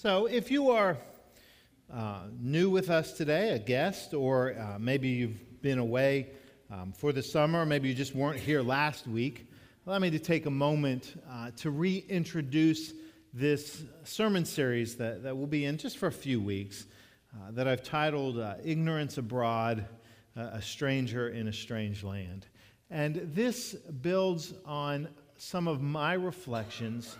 So, 0.00 0.26
if 0.26 0.52
you 0.52 0.70
are 0.70 0.96
uh, 1.92 2.20
new 2.38 2.70
with 2.70 2.88
us 2.88 3.14
today, 3.14 3.50
a 3.50 3.58
guest, 3.58 4.14
or 4.14 4.54
uh, 4.56 4.78
maybe 4.78 5.08
you've 5.08 5.60
been 5.60 5.80
away 5.80 6.28
um, 6.70 6.92
for 6.92 7.12
the 7.12 7.20
summer, 7.20 7.66
maybe 7.66 7.88
you 7.88 7.94
just 7.94 8.14
weren't 8.14 8.38
here 8.38 8.62
last 8.62 9.08
week, 9.08 9.50
allow 9.84 9.98
me 9.98 10.08
to 10.10 10.20
take 10.20 10.46
a 10.46 10.50
moment 10.52 11.20
uh, 11.28 11.50
to 11.56 11.72
reintroduce 11.72 12.92
this 13.34 13.82
sermon 14.04 14.44
series 14.44 14.94
that, 14.98 15.24
that 15.24 15.36
we'll 15.36 15.48
be 15.48 15.64
in 15.64 15.76
just 15.76 15.98
for 15.98 16.06
a 16.06 16.12
few 16.12 16.40
weeks 16.40 16.86
uh, 17.34 17.50
that 17.50 17.66
I've 17.66 17.82
titled 17.82 18.38
uh, 18.38 18.54
Ignorance 18.62 19.18
Abroad 19.18 19.84
A 20.36 20.62
Stranger 20.62 21.30
in 21.30 21.48
a 21.48 21.52
Strange 21.52 22.04
Land. 22.04 22.46
And 22.88 23.16
this 23.34 23.74
builds 23.74 24.54
on 24.64 25.08
some 25.38 25.66
of 25.66 25.82
my 25.82 26.12
reflections 26.12 27.16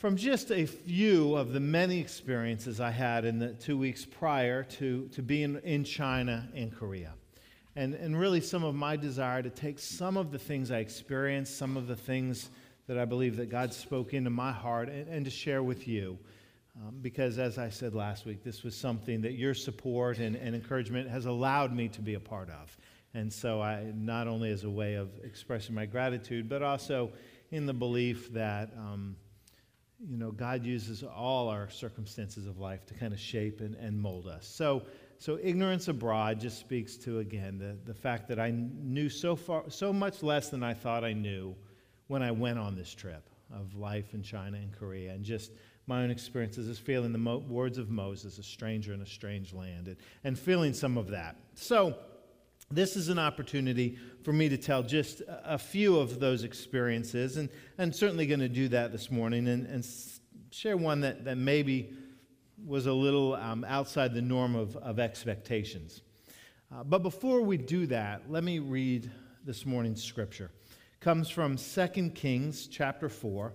from 0.00 0.16
just 0.16 0.50
a 0.50 0.64
few 0.64 1.36
of 1.36 1.52
the 1.52 1.60
many 1.60 2.00
experiences 2.00 2.80
I 2.80 2.90
had 2.90 3.26
in 3.26 3.38
the 3.38 3.48
two 3.48 3.76
weeks 3.76 4.06
prior 4.06 4.62
to, 4.64 5.06
to 5.08 5.22
being 5.22 5.60
in 5.62 5.84
China 5.84 6.48
and 6.54 6.74
Korea. 6.74 7.12
And, 7.76 7.92
and 7.92 8.18
really, 8.18 8.40
some 8.40 8.64
of 8.64 8.74
my 8.74 8.96
desire 8.96 9.42
to 9.42 9.50
take 9.50 9.78
some 9.78 10.16
of 10.16 10.32
the 10.32 10.38
things 10.38 10.70
I 10.70 10.78
experienced, 10.78 11.58
some 11.58 11.76
of 11.76 11.86
the 11.86 11.96
things 11.96 12.48
that 12.86 12.96
I 12.96 13.04
believe 13.04 13.36
that 13.36 13.50
God 13.50 13.74
spoke 13.74 14.14
into 14.14 14.30
my 14.30 14.50
heart, 14.50 14.88
and, 14.88 15.06
and 15.06 15.24
to 15.26 15.30
share 15.30 15.62
with 15.62 15.86
you. 15.86 16.18
Um, 16.76 16.96
because, 17.02 17.38
as 17.38 17.58
I 17.58 17.68
said 17.68 17.94
last 17.94 18.24
week, 18.24 18.42
this 18.42 18.62
was 18.62 18.74
something 18.74 19.20
that 19.20 19.34
your 19.34 19.52
support 19.52 20.16
and, 20.16 20.34
and 20.34 20.54
encouragement 20.54 21.10
has 21.10 21.26
allowed 21.26 21.74
me 21.74 21.88
to 21.88 22.00
be 22.00 22.14
a 22.14 22.20
part 22.20 22.48
of. 22.48 22.74
And 23.12 23.30
so, 23.30 23.60
I, 23.60 23.92
not 23.94 24.28
only 24.28 24.50
as 24.50 24.64
a 24.64 24.70
way 24.70 24.94
of 24.94 25.10
expressing 25.22 25.74
my 25.74 25.84
gratitude, 25.84 26.48
but 26.48 26.62
also 26.62 27.12
in 27.50 27.66
the 27.66 27.74
belief 27.74 28.32
that. 28.32 28.70
Um, 28.78 29.16
you 30.08 30.16
know, 30.16 30.30
God 30.30 30.64
uses 30.64 31.02
all 31.02 31.48
our 31.48 31.68
circumstances 31.68 32.46
of 32.46 32.58
life 32.58 32.86
to 32.86 32.94
kind 32.94 33.12
of 33.12 33.20
shape 33.20 33.60
and, 33.60 33.74
and 33.74 34.00
mold 34.00 34.26
us. 34.26 34.46
So, 34.46 34.82
so 35.18 35.38
ignorance 35.42 35.88
abroad 35.88 36.40
just 36.40 36.58
speaks 36.58 36.96
to 36.98 37.18
again 37.18 37.58
the, 37.58 37.76
the 37.84 37.94
fact 37.94 38.28
that 38.28 38.40
I 38.40 38.50
knew 38.50 39.10
so 39.10 39.36
far 39.36 39.64
so 39.68 39.92
much 39.92 40.22
less 40.22 40.48
than 40.48 40.62
I 40.62 40.72
thought 40.72 41.04
I 41.04 41.12
knew 41.12 41.54
when 42.06 42.22
I 42.22 42.30
went 42.30 42.58
on 42.58 42.74
this 42.74 42.94
trip 42.94 43.28
of 43.52 43.74
life 43.74 44.14
in 44.14 44.22
China 44.22 44.56
and 44.56 44.72
Korea, 44.72 45.12
and 45.12 45.24
just 45.24 45.52
my 45.86 46.02
own 46.02 46.10
experiences 46.10 46.68
as 46.68 46.78
feeling 46.78 47.12
the 47.12 47.18
mo- 47.18 47.38
words 47.48 47.76
of 47.76 47.90
Moses, 47.90 48.38
a 48.38 48.42
stranger 48.42 48.94
in 48.94 49.02
a 49.02 49.06
strange 49.06 49.52
land, 49.52 49.88
and, 49.88 49.96
and 50.24 50.38
feeling 50.38 50.72
some 50.72 50.96
of 50.96 51.08
that. 51.08 51.36
So 51.54 51.96
this 52.72 52.94
is 52.94 53.08
an 53.08 53.18
opportunity 53.18 53.98
for 54.22 54.32
me 54.32 54.48
to 54.48 54.56
tell 54.56 54.82
just 54.82 55.22
a 55.28 55.58
few 55.58 55.98
of 55.98 56.20
those 56.20 56.44
experiences, 56.44 57.36
and 57.36 57.48
I'm 57.78 57.92
certainly 57.92 58.26
going 58.26 58.40
to 58.40 58.48
do 58.48 58.68
that 58.68 58.92
this 58.92 59.10
morning 59.10 59.48
and, 59.48 59.66
and 59.66 59.86
share 60.52 60.76
one 60.76 61.00
that, 61.00 61.24
that 61.24 61.36
maybe 61.36 61.92
was 62.64 62.86
a 62.86 62.92
little 62.92 63.34
um, 63.34 63.64
outside 63.64 64.14
the 64.14 64.22
norm 64.22 64.54
of, 64.54 64.76
of 64.76 65.00
expectations. 65.00 66.02
Uh, 66.72 66.84
but 66.84 67.02
before 67.02 67.40
we 67.40 67.56
do 67.56 67.86
that, 67.86 68.30
let 68.30 68.44
me 68.44 68.60
read 68.60 69.10
this 69.44 69.66
morning's 69.66 70.04
scripture. 70.04 70.52
It 70.94 71.00
comes 71.00 71.28
from 71.28 71.56
2 71.56 72.10
Kings 72.10 72.68
chapter 72.68 73.08
4, 73.08 73.52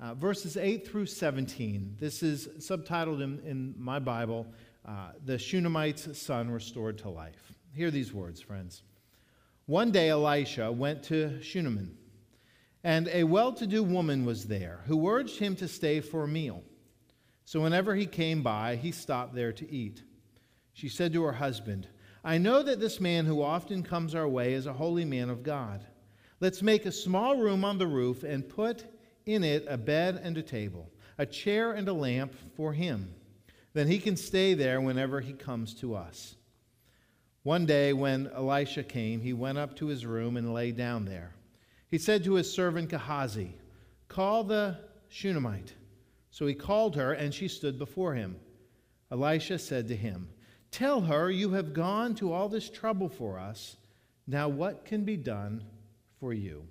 uh, 0.00 0.14
verses 0.14 0.56
8 0.56 0.88
through 0.88 1.06
17. 1.06 1.96
This 2.00 2.24
is 2.24 2.48
subtitled 2.58 3.22
in, 3.22 3.38
in 3.44 3.74
my 3.78 4.00
Bible, 4.00 4.48
uh, 4.88 5.10
The 5.24 5.38
Shunammite's 5.38 6.18
Son 6.18 6.50
Restored 6.50 6.98
to 6.98 7.10
Life. 7.10 7.59
Hear 7.72 7.90
these 7.90 8.12
words, 8.12 8.40
friends. 8.40 8.82
One 9.66 9.92
day 9.92 10.08
Elisha 10.08 10.72
went 10.72 11.04
to 11.04 11.40
Shunammon, 11.40 11.96
and 12.82 13.08
a 13.08 13.22
well 13.22 13.52
to 13.52 13.66
do 13.66 13.84
woman 13.84 14.24
was 14.24 14.46
there 14.46 14.80
who 14.86 15.08
urged 15.08 15.38
him 15.38 15.54
to 15.56 15.68
stay 15.68 16.00
for 16.00 16.24
a 16.24 16.28
meal. 16.28 16.64
So 17.44 17.60
whenever 17.60 17.94
he 17.94 18.06
came 18.06 18.42
by, 18.42 18.74
he 18.74 18.90
stopped 18.90 19.34
there 19.34 19.52
to 19.52 19.70
eat. 19.70 20.02
She 20.72 20.88
said 20.88 21.12
to 21.12 21.22
her 21.22 21.32
husband, 21.32 21.86
I 22.24 22.38
know 22.38 22.62
that 22.62 22.80
this 22.80 23.00
man 23.00 23.24
who 23.24 23.42
often 23.42 23.82
comes 23.84 24.14
our 24.14 24.28
way 24.28 24.54
is 24.54 24.66
a 24.66 24.72
holy 24.72 25.04
man 25.04 25.30
of 25.30 25.44
God. 25.44 25.86
Let's 26.40 26.62
make 26.62 26.86
a 26.86 26.92
small 26.92 27.36
room 27.36 27.64
on 27.64 27.78
the 27.78 27.86
roof 27.86 28.24
and 28.24 28.48
put 28.48 28.84
in 29.26 29.44
it 29.44 29.64
a 29.68 29.78
bed 29.78 30.20
and 30.22 30.36
a 30.36 30.42
table, 30.42 30.90
a 31.18 31.26
chair 31.26 31.72
and 31.72 31.88
a 31.88 31.92
lamp 31.92 32.34
for 32.56 32.72
him. 32.72 33.14
Then 33.74 33.86
he 33.86 34.00
can 34.00 34.16
stay 34.16 34.54
there 34.54 34.80
whenever 34.80 35.20
he 35.20 35.34
comes 35.34 35.74
to 35.74 35.94
us. 35.94 36.34
One 37.42 37.64
day, 37.64 37.94
when 37.94 38.26
Elisha 38.34 38.82
came, 38.82 39.22
he 39.22 39.32
went 39.32 39.56
up 39.56 39.74
to 39.76 39.86
his 39.86 40.04
room 40.04 40.36
and 40.36 40.52
lay 40.52 40.72
down 40.72 41.06
there. 41.06 41.32
He 41.88 41.96
said 41.96 42.22
to 42.24 42.34
his 42.34 42.52
servant 42.52 42.90
Gehazi, 42.90 43.54
Call 44.08 44.44
the 44.44 44.76
Shunammite. 45.08 45.72
So 46.30 46.46
he 46.46 46.54
called 46.54 46.96
her, 46.96 47.14
and 47.14 47.32
she 47.32 47.48
stood 47.48 47.78
before 47.78 48.14
him. 48.14 48.36
Elisha 49.10 49.58
said 49.58 49.88
to 49.88 49.96
him, 49.96 50.28
Tell 50.70 51.00
her 51.00 51.30
you 51.30 51.50
have 51.52 51.72
gone 51.72 52.14
to 52.16 52.30
all 52.32 52.48
this 52.48 52.68
trouble 52.68 53.08
for 53.08 53.38
us. 53.38 53.76
Now, 54.26 54.48
what 54.48 54.84
can 54.84 55.04
be 55.04 55.16
done 55.16 55.64
for 56.20 56.34
you? 56.34 56.66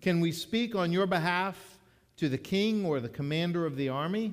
Can 0.00 0.20
we 0.20 0.32
speak 0.32 0.74
on 0.74 0.92
your 0.92 1.06
behalf 1.06 1.78
to 2.16 2.28
the 2.30 2.38
king 2.38 2.86
or 2.86 3.00
the 3.00 3.08
commander 3.08 3.66
of 3.66 3.76
the 3.76 3.90
army? 3.90 4.32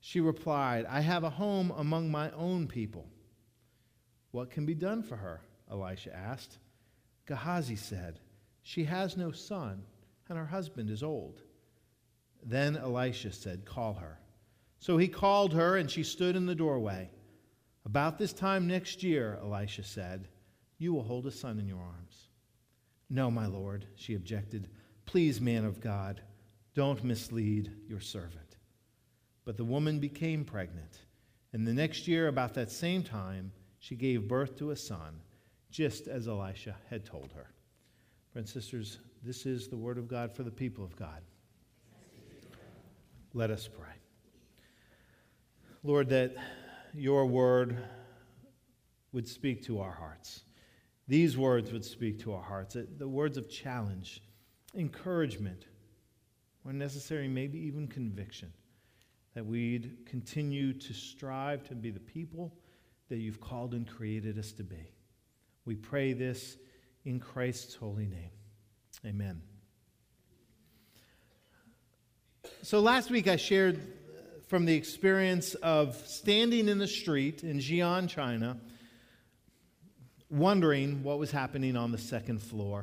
She 0.00 0.20
replied, 0.20 0.86
I 0.86 1.00
have 1.00 1.24
a 1.24 1.30
home 1.30 1.72
among 1.76 2.10
my 2.10 2.30
own 2.30 2.68
people 2.68 3.06
what 4.30 4.50
can 4.50 4.66
be 4.66 4.74
done 4.74 5.02
for 5.02 5.16
her? 5.16 5.40
Elisha 5.70 6.14
asked. 6.14 6.58
Gehazi 7.26 7.76
said, 7.76 8.20
She 8.62 8.84
has 8.84 9.16
no 9.16 9.30
son, 9.30 9.82
and 10.28 10.38
her 10.38 10.46
husband 10.46 10.90
is 10.90 11.02
old. 11.02 11.42
Then 12.42 12.76
Elisha 12.76 13.32
said, 13.32 13.64
Call 13.64 13.94
her. 13.94 14.18
So 14.78 14.96
he 14.96 15.08
called 15.08 15.52
her, 15.54 15.76
and 15.76 15.90
she 15.90 16.02
stood 16.02 16.36
in 16.36 16.46
the 16.46 16.54
doorway. 16.54 17.10
About 17.84 18.18
this 18.18 18.32
time 18.32 18.66
next 18.66 19.02
year, 19.02 19.38
Elisha 19.42 19.82
said, 19.82 20.28
You 20.78 20.92
will 20.92 21.02
hold 21.02 21.26
a 21.26 21.30
son 21.30 21.58
in 21.58 21.66
your 21.66 21.80
arms. 21.80 22.28
No, 23.10 23.30
my 23.30 23.46
lord, 23.46 23.86
she 23.96 24.14
objected. 24.14 24.68
Please, 25.06 25.40
man 25.40 25.64
of 25.64 25.80
God, 25.80 26.20
don't 26.74 27.02
mislead 27.02 27.72
your 27.88 28.00
servant. 28.00 28.56
But 29.44 29.56
the 29.56 29.64
woman 29.64 29.98
became 29.98 30.44
pregnant, 30.44 30.98
and 31.52 31.66
the 31.66 31.72
next 31.72 32.06
year, 32.06 32.28
about 32.28 32.54
that 32.54 32.70
same 32.70 33.02
time, 33.02 33.50
she 33.78 33.94
gave 33.94 34.28
birth 34.28 34.56
to 34.58 34.70
a 34.70 34.76
son, 34.76 35.20
just 35.70 36.08
as 36.08 36.28
Elisha 36.28 36.76
had 36.90 37.04
told 37.04 37.32
her. 37.34 37.50
Friends 38.32 38.52
sisters, 38.52 38.98
this 39.22 39.46
is 39.46 39.68
the 39.68 39.76
word 39.76 39.98
of 39.98 40.08
God 40.08 40.32
for 40.34 40.42
the 40.42 40.50
people 40.50 40.84
of 40.84 40.94
God. 40.96 41.22
Let 43.34 43.50
us 43.50 43.68
pray. 43.68 43.94
Lord, 45.82 46.08
that 46.08 46.34
your 46.94 47.26
word 47.26 47.78
would 49.12 49.28
speak 49.28 49.62
to 49.64 49.80
our 49.80 49.92
hearts. 49.92 50.42
These 51.06 51.38
words 51.38 51.72
would 51.72 51.84
speak 51.84 52.18
to 52.20 52.32
our 52.34 52.42
hearts. 52.42 52.76
The 52.98 53.08
words 53.08 53.38
of 53.38 53.48
challenge, 53.48 54.22
encouragement, 54.74 55.66
when 56.62 56.78
necessary, 56.78 57.28
maybe 57.28 57.58
even 57.58 57.86
conviction. 57.86 58.52
That 59.34 59.46
we'd 59.46 59.98
continue 60.04 60.72
to 60.72 60.92
strive 60.92 61.64
to 61.68 61.74
be 61.74 61.90
the 61.90 62.00
people 62.00 62.54
that 63.08 63.18
you've 63.18 63.40
called 63.40 63.74
and 63.74 63.86
created 63.86 64.38
us 64.38 64.52
to 64.52 64.64
be. 64.64 64.92
We 65.64 65.74
pray 65.74 66.12
this 66.12 66.56
in 67.04 67.20
Christ's 67.20 67.74
holy 67.74 68.06
name. 68.06 68.30
Amen. 69.06 69.42
So 72.62 72.80
last 72.80 73.10
week 73.10 73.28
I 73.28 73.36
shared 73.36 73.80
from 74.48 74.64
the 74.64 74.74
experience 74.74 75.54
of 75.54 75.96
standing 76.06 76.68
in 76.68 76.78
the 76.78 76.86
street 76.86 77.44
in 77.44 77.58
Xi'an, 77.58 78.08
China, 78.08 78.58
wondering 80.30 81.02
what 81.02 81.18
was 81.18 81.30
happening 81.30 81.76
on 81.76 81.92
the 81.92 81.98
second 81.98 82.40
floor 82.40 82.82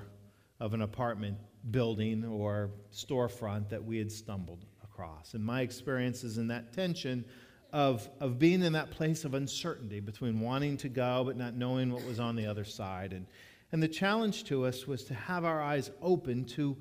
of 0.59 0.73
an 0.73 0.81
apartment 0.81 1.37
building 1.71 2.23
or 2.23 2.69
storefront 2.93 3.69
that 3.69 3.83
we 3.83 3.97
had 3.97 4.11
stumbled 4.11 4.65
across. 4.83 5.33
And 5.33 5.43
my 5.43 5.61
experiences 5.61 6.37
in 6.37 6.47
that 6.47 6.73
tension 6.73 7.25
of, 7.73 8.07
of 8.19 8.39
being 8.39 8.61
in 8.61 8.73
that 8.73 8.91
place 8.91 9.25
of 9.25 9.33
uncertainty 9.33 9.99
between 9.99 10.39
wanting 10.39 10.77
to 10.77 10.89
go 10.89 11.23
but 11.25 11.37
not 11.37 11.55
knowing 11.55 11.91
what 11.91 12.03
was 12.05 12.19
on 12.19 12.35
the 12.35 12.45
other 12.45 12.63
side. 12.63 13.13
And, 13.13 13.25
and 13.71 13.81
the 13.81 13.87
challenge 13.87 14.45
to 14.45 14.65
us 14.65 14.87
was 14.87 15.03
to 15.05 15.13
have 15.13 15.43
our 15.43 15.61
eyes 15.61 15.91
open 16.01 16.45
to, 16.45 16.77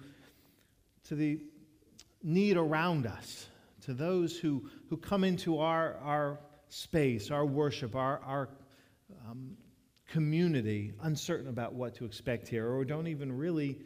to 1.05 1.15
the 1.15 1.41
need 2.23 2.57
around 2.57 3.07
us, 3.07 3.47
to 3.83 3.93
those 3.95 4.39
who, 4.39 4.69
who 4.89 4.97
come 4.97 5.25
into 5.25 5.59
our, 5.59 5.97
our 6.03 6.41
space, 6.69 7.31
our 7.31 7.45
worship, 7.45 7.95
our, 7.95 8.21
our 8.25 8.49
um, 9.29 9.57
community, 10.09 10.93
uncertain 11.03 11.49
about 11.49 11.75
what 11.75 11.95
to 11.97 12.05
expect 12.05 12.49
here, 12.49 12.71
or 12.71 12.85
don't 12.85 13.09
even 13.09 13.37
really 13.37 13.79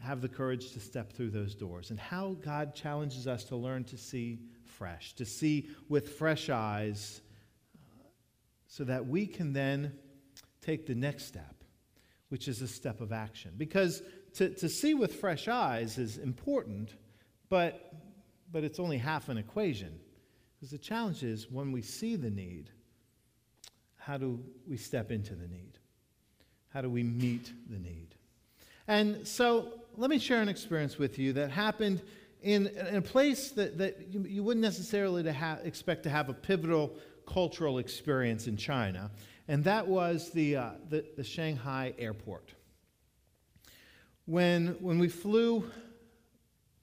have 0.00 0.20
the 0.20 0.28
courage 0.28 0.72
to 0.72 0.80
step 0.80 1.12
through 1.12 1.30
those 1.30 1.54
doors. 1.54 1.90
And 1.90 1.98
how 1.98 2.36
God 2.44 2.74
challenges 2.74 3.26
us 3.26 3.44
to 3.44 3.56
learn 3.56 3.84
to 3.84 3.96
see 3.96 4.38
fresh, 4.78 5.14
to 5.14 5.24
see 5.24 5.68
with 5.88 6.16
fresh 6.16 6.50
eyes, 6.50 7.20
uh, 7.76 8.04
so 8.66 8.84
that 8.84 9.06
we 9.06 9.26
can 9.26 9.52
then 9.52 9.92
take 10.60 10.86
the 10.86 10.94
next 10.94 11.26
step, 11.26 11.64
which 12.28 12.48
is 12.48 12.62
a 12.62 12.68
step 12.68 13.00
of 13.00 13.12
action. 13.12 13.52
Because 13.56 14.02
to, 14.34 14.50
to 14.50 14.68
see 14.68 14.94
with 14.94 15.14
fresh 15.14 15.48
eyes 15.48 15.98
is 15.98 16.18
important, 16.18 16.94
but, 17.48 17.92
but 18.52 18.64
it's 18.64 18.80
only 18.80 18.98
half 18.98 19.28
an 19.28 19.38
equation. 19.38 19.98
Because 20.56 20.70
the 20.70 20.78
challenge 20.78 21.22
is 21.22 21.50
when 21.50 21.72
we 21.72 21.82
see 21.82 22.16
the 22.16 22.30
need, 22.30 22.70
how 23.98 24.18
do 24.18 24.42
we 24.68 24.76
step 24.76 25.10
into 25.10 25.34
the 25.34 25.46
need? 25.46 25.78
How 26.68 26.80
do 26.80 26.90
we 26.90 27.02
meet 27.02 27.52
the 27.70 27.78
need? 27.78 28.14
And 28.88 29.26
so 29.26 29.72
let 29.96 30.10
me 30.10 30.18
share 30.18 30.42
an 30.42 30.48
experience 30.48 30.98
with 30.98 31.18
you 31.18 31.32
that 31.34 31.50
happened 31.50 32.02
in, 32.44 32.66
in 32.66 32.96
a 32.96 33.02
place 33.02 33.50
that, 33.52 33.78
that 33.78 34.12
you, 34.12 34.22
you 34.24 34.42
wouldn't 34.44 34.62
necessarily 34.62 35.22
to 35.22 35.32
ha- 35.32 35.58
expect 35.64 36.02
to 36.02 36.10
have 36.10 36.28
a 36.28 36.34
pivotal 36.34 36.94
cultural 37.26 37.78
experience 37.78 38.46
in 38.46 38.56
China, 38.56 39.10
and 39.48 39.64
that 39.64 39.86
was 39.86 40.30
the, 40.30 40.56
uh, 40.56 40.70
the, 40.90 41.04
the 41.16 41.24
Shanghai 41.24 41.94
airport. 41.98 42.52
When, 44.26 44.76
when 44.80 44.98
we 44.98 45.08
flew 45.08 45.70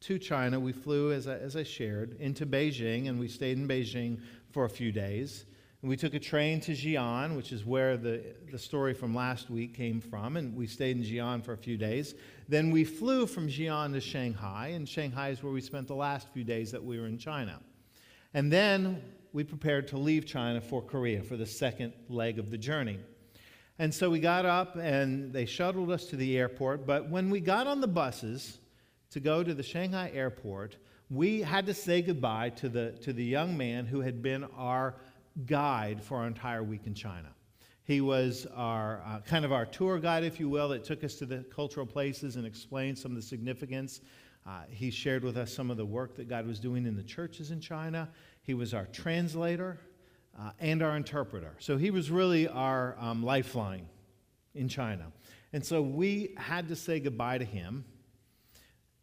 to 0.01 0.17
China, 0.17 0.59
we 0.59 0.71
flew, 0.71 1.11
as 1.11 1.27
I, 1.27 1.35
as 1.35 1.55
I 1.55 1.63
shared, 1.63 2.17
into 2.19 2.45
Beijing, 2.47 3.07
and 3.07 3.19
we 3.19 3.27
stayed 3.27 3.57
in 3.57 3.67
Beijing 3.67 4.19
for 4.49 4.65
a 4.65 4.69
few 4.69 4.91
days. 4.91 5.45
And 5.81 5.89
we 5.89 5.97
took 5.97 6.13
a 6.13 6.19
train 6.19 6.59
to 6.61 6.73
Xi'an, 6.73 7.35
which 7.35 7.51
is 7.51 7.65
where 7.65 7.97
the, 7.97 8.23
the 8.51 8.59
story 8.59 8.93
from 8.93 9.15
last 9.15 9.49
week 9.49 9.75
came 9.75 9.99
from, 9.99 10.37
and 10.37 10.55
we 10.55 10.67
stayed 10.67 10.97
in 10.97 11.03
Xi'an 11.03 11.43
for 11.43 11.53
a 11.53 11.57
few 11.57 11.75
days. 11.75 12.13
Then 12.47 12.69
we 12.69 12.83
flew 12.83 13.25
from 13.25 13.47
Xi'an 13.47 13.93
to 13.93 14.01
Shanghai, 14.01 14.73
and 14.75 14.87
Shanghai 14.87 15.29
is 15.29 15.41
where 15.41 15.51
we 15.51 15.61
spent 15.61 15.87
the 15.87 15.95
last 15.95 16.27
few 16.33 16.43
days 16.43 16.71
that 16.71 16.83
we 16.83 16.99
were 16.99 17.07
in 17.07 17.17
China. 17.17 17.59
And 18.35 18.51
then 18.51 19.01
we 19.33 19.43
prepared 19.43 19.87
to 19.87 19.97
leave 19.97 20.25
China 20.25 20.61
for 20.61 20.83
Korea 20.83 21.23
for 21.23 21.35
the 21.35 21.47
second 21.47 21.93
leg 22.09 22.37
of 22.37 22.51
the 22.51 22.57
journey. 22.57 22.99
And 23.79 23.91
so 23.91 24.11
we 24.11 24.19
got 24.19 24.45
up 24.45 24.75
and 24.75 25.33
they 25.33 25.45
shuttled 25.45 25.89
us 25.89 26.05
to 26.07 26.15
the 26.15 26.37
airport. 26.37 26.85
But 26.85 27.09
when 27.09 27.31
we 27.31 27.39
got 27.39 27.65
on 27.65 27.81
the 27.81 27.87
buses 27.87 28.59
to 29.09 29.19
go 29.19 29.43
to 29.43 29.53
the 29.55 29.63
Shanghai 29.63 30.11
airport, 30.13 30.77
we 31.09 31.41
had 31.41 31.65
to 31.65 31.73
say 31.73 32.01
goodbye 32.01 32.49
to 32.51 32.69
the, 32.69 32.91
to 33.01 33.11
the 33.11 33.23
young 33.23 33.57
man 33.57 33.85
who 33.85 34.01
had 34.01 34.21
been 34.21 34.43
our 34.55 34.95
guide 35.45 36.03
for 36.03 36.17
our 36.17 36.27
entire 36.27 36.63
week 36.63 36.81
in 36.85 36.93
China. 36.93 37.29
He 37.83 37.99
was 37.99 38.47
our 38.53 39.01
uh, 39.05 39.19
kind 39.21 39.43
of 39.43 39.51
our 39.51 39.65
tour 39.65 39.99
guide, 39.99 40.23
if 40.23 40.39
you 40.39 40.47
will, 40.49 40.69
that 40.69 40.83
took 40.83 41.03
us 41.03 41.15
to 41.15 41.25
the 41.25 41.39
cultural 41.53 41.85
places 41.85 42.35
and 42.35 42.45
explained 42.45 42.97
some 42.97 43.11
of 43.11 43.15
the 43.15 43.21
significance. 43.21 44.01
Uh, 44.45 44.61
he 44.69 44.89
shared 44.91 45.23
with 45.23 45.37
us 45.37 45.53
some 45.53 45.69
of 45.71 45.77
the 45.77 45.85
work 45.85 46.15
that 46.15 46.27
God 46.27 46.47
was 46.47 46.59
doing 46.59 46.85
in 46.85 46.95
the 46.95 47.03
churches 47.03 47.51
in 47.51 47.59
China. 47.59 48.09
He 48.43 48.53
was 48.53 48.73
our 48.73 48.85
translator 48.87 49.79
uh, 50.39 50.51
and 50.59 50.81
our 50.81 50.95
interpreter. 50.95 51.55
So 51.59 51.77
he 51.77 51.91
was 51.91 52.09
really 52.09 52.47
our 52.47 52.95
um, 52.99 53.23
lifeline 53.23 53.87
in 54.55 54.67
China. 54.67 55.11
And 55.53 55.65
so 55.65 55.81
we 55.81 56.33
had 56.37 56.67
to 56.69 56.75
say 56.75 56.99
goodbye 56.99 57.39
to 57.39 57.45
him, 57.45 57.83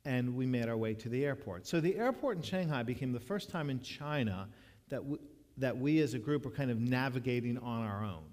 and 0.04 0.34
we 0.34 0.46
made 0.46 0.68
our 0.68 0.76
way 0.76 0.94
to 0.94 1.08
the 1.08 1.24
airport. 1.24 1.66
So 1.66 1.80
the 1.80 1.96
airport 1.96 2.38
in 2.38 2.42
Shanghai 2.42 2.82
became 2.82 3.12
the 3.12 3.20
first 3.20 3.50
time 3.50 3.70
in 3.70 3.80
China 3.80 4.48
that 4.88 5.04
we, 5.04 5.18
that 5.58 5.76
we 5.76 6.00
as 6.00 6.14
a 6.14 6.18
group 6.18 6.46
are 6.46 6.50
kind 6.50 6.70
of 6.70 6.80
navigating 6.80 7.58
on 7.58 7.82
our 7.82 8.04
own. 8.04 8.24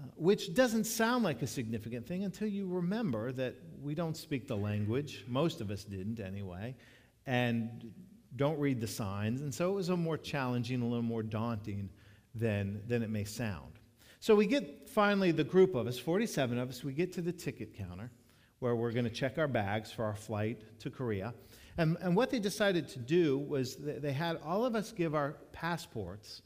Uh, 0.00 0.04
which 0.16 0.54
doesn't 0.54 0.84
sound 0.84 1.24
like 1.24 1.42
a 1.42 1.46
significant 1.46 2.06
thing 2.06 2.24
until 2.24 2.48
you 2.48 2.66
remember 2.66 3.32
that 3.32 3.54
we 3.82 3.94
don't 3.94 4.16
speak 4.16 4.48
the 4.48 4.56
language. 4.56 5.24
Most 5.28 5.60
of 5.60 5.70
us 5.70 5.84
didn't, 5.84 6.20
anyway, 6.20 6.74
and 7.26 7.92
don't 8.36 8.58
read 8.58 8.80
the 8.80 8.86
signs. 8.86 9.42
And 9.42 9.54
so 9.54 9.70
it 9.70 9.74
was 9.74 9.90
a 9.90 9.96
more 9.96 10.16
challenging, 10.16 10.80
a 10.80 10.84
little 10.84 11.02
more 11.02 11.22
daunting 11.22 11.90
than, 12.34 12.80
than 12.88 13.02
it 13.02 13.10
may 13.10 13.24
sound. 13.24 13.72
So 14.20 14.34
we 14.34 14.46
get 14.46 14.88
finally 14.88 15.32
the 15.32 15.44
group 15.44 15.74
of 15.74 15.86
us, 15.86 15.98
47 15.98 16.58
of 16.58 16.70
us, 16.70 16.84
we 16.84 16.92
get 16.92 17.12
to 17.14 17.20
the 17.20 17.32
ticket 17.32 17.76
counter 17.76 18.10
where 18.62 18.76
we're 18.76 18.92
going 18.92 19.04
to 19.04 19.10
check 19.10 19.38
our 19.38 19.48
bags 19.48 19.90
for 19.90 20.04
our 20.04 20.14
flight 20.14 20.62
to 20.78 20.88
Korea. 20.88 21.34
And, 21.78 21.96
and 22.00 22.14
what 22.14 22.30
they 22.30 22.38
decided 22.38 22.88
to 22.90 23.00
do 23.00 23.36
was 23.36 23.76
they 23.76 24.12
had 24.12 24.38
all 24.44 24.64
of 24.64 24.76
us 24.76 24.92
give 24.92 25.16
our 25.16 25.32
passports 25.50 26.42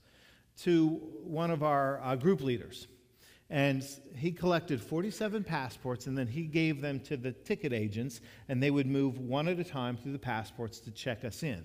to 0.62 0.88
one 1.22 1.50
of 1.50 1.62
our 1.62 2.00
uh, 2.02 2.16
group 2.16 2.40
leaders. 2.40 2.86
And 3.50 3.86
he 4.16 4.32
collected 4.32 4.80
47 4.80 5.44
passports 5.44 6.06
and 6.06 6.16
then 6.16 6.26
he 6.26 6.44
gave 6.44 6.80
them 6.80 7.00
to 7.00 7.18
the 7.18 7.32
ticket 7.32 7.74
agents, 7.74 8.22
and 8.48 8.62
they 8.62 8.70
would 8.70 8.86
move 8.86 9.18
one 9.18 9.46
at 9.46 9.60
a 9.60 9.64
time 9.64 9.98
through 9.98 10.12
the 10.12 10.18
passports 10.18 10.80
to 10.80 10.90
check 10.90 11.22
us 11.22 11.42
in. 11.42 11.64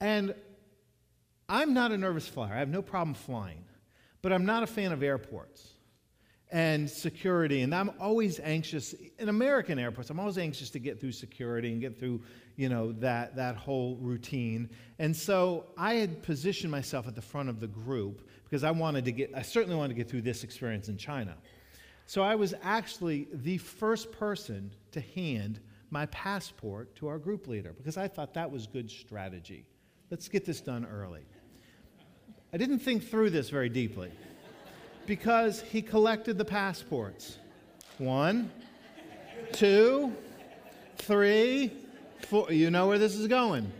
And 0.00 0.36
I'm 1.48 1.74
not 1.74 1.90
a 1.90 1.98
nervous 1.98 2.28
flyer, 2.28 2.54
I 2.54 2.58
have 2.58 2.68
no 2.68 2.80
problem 2.80 3.14
flying, 3.14 3.64
but 4.22 4.32
I'm 4.32 4.46
not 4.46 4.62
a 4.62 4.68
fan 4.68 4.92
of 4.92 5.02
airports 5.02 5.72
and 6.50 6.88
security. 6.88 7.62
And 7.62 7.74
I'm 7.74 7.90
always 8.00 8.40
anxious 8.40 8.94
in 9.18 9.28
American 9.28 9.78
airports. 9.78 10.10
I'm 10.10 10.18
always 10.18 10.38
anxious 10.38 10.70
to 10.70 10.78
get 10.78 11.00
through 11.00 11.12
security 11.12 11.72
and 11.72 11.80
get 11.80 11.98
through, 11.98 12.22
you 12.56 12.68
know, 12.68 12.92
that 12.92 13.36
that 13.36 13.56
whole 13.56 13.96
routine. 13.96 14.70
And 14.98 15.14
so 15.14 15.66
I 15.76 15.94
had 15.94 16.22
positioned 16.22 16.70
myself 16.70 17.06
at 17.06 17.14
the 17.14 17.22
front 17.22 17.48
of 17.48 17.60
the 17.60 17.66
group 17.66 18.28
because 18.44 18.64
I 18.64 18.70
wanted 18.70 19.04
to 19.04 19.12
get. 19.12 19.30
I 19.34 19.42
certainly 19.42 19.76
wanted 19.76 19.94
to 19.94 19.96
get 19.96 20.08
through 20.08 20.22
this 20.22 20.44
experience 20.44 20.88
in 20.88 20.96
China. 20.96 21.36
So 22.06 22.22
I 22.22 22.34
was 22.34 22.54
actually 22.62 23.28
the 23.32 23.58
first 23.58 24.10
person 24.12 24.70
to 24.92 25.00
hand 25.00 25.60
my 25.90 26.06
passport 26.06 26.94
to 26.96 27.08
our 27.08 27.18
group 27.18 27.46
leader 27.46 27.74
because 27.76 27.98
I 27.98 28.08
thought 28.08 28.32
that 28.34 28.50
was 28.50 28.66
good 28.66 28.90
strategy. 28.90 29.66
Let's 30.10 30.28
get 30.28 30.46
this 30.46 30.60
done 30.60 30.86
early. 30.86 31.22
I 32.52 32.56
didn't 32.56 32.78
think 32.78 33.06
through 33.06 33.30
this 33.30 33.50
very 33.50 33.68
deeply 33.68 34.10
because 35.08 35.62
he 35.62 35.80
collected 35.80 36.36
the 36.36 36.44
passports. 36.44 37.38
One, 37.96 38.52
two, 39.52 40.12
three, 40.98 41.72
four. 42.28 42.52
You 42.52 42.70
know 42.70 42.86
where 42.86 42.98
this 42.98 43.16
is 43.16 43.26
going. 43.26 43.72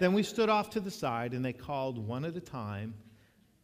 Then 0.00 0.12
we 0.12 0.24
stood 0.24 0.48
off 0.48 0.70
to 0.70 0.80
the 0.80 0.90
side 0.90 1.34
and 1.34 1.44
they 1.44 1.52
called 1.52 2.04
one 2.04 2.24
at 2.24 2.36
a 2.36 2.40
time 2.40 2.94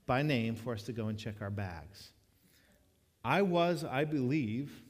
by 0.06 0.22
name 0.22 0.54
for 0.54 0.72
us 0.72 0.84
to 0.84 0.92
go 0.92 1.08
and 1.08 1.18
check 1.18 1.42
our 1.42 1.50
bags. 1.50 2.12
I 3.24 3.42
was, 3.42 3.82
I 3.82 4.04
believe, 4.04 4.80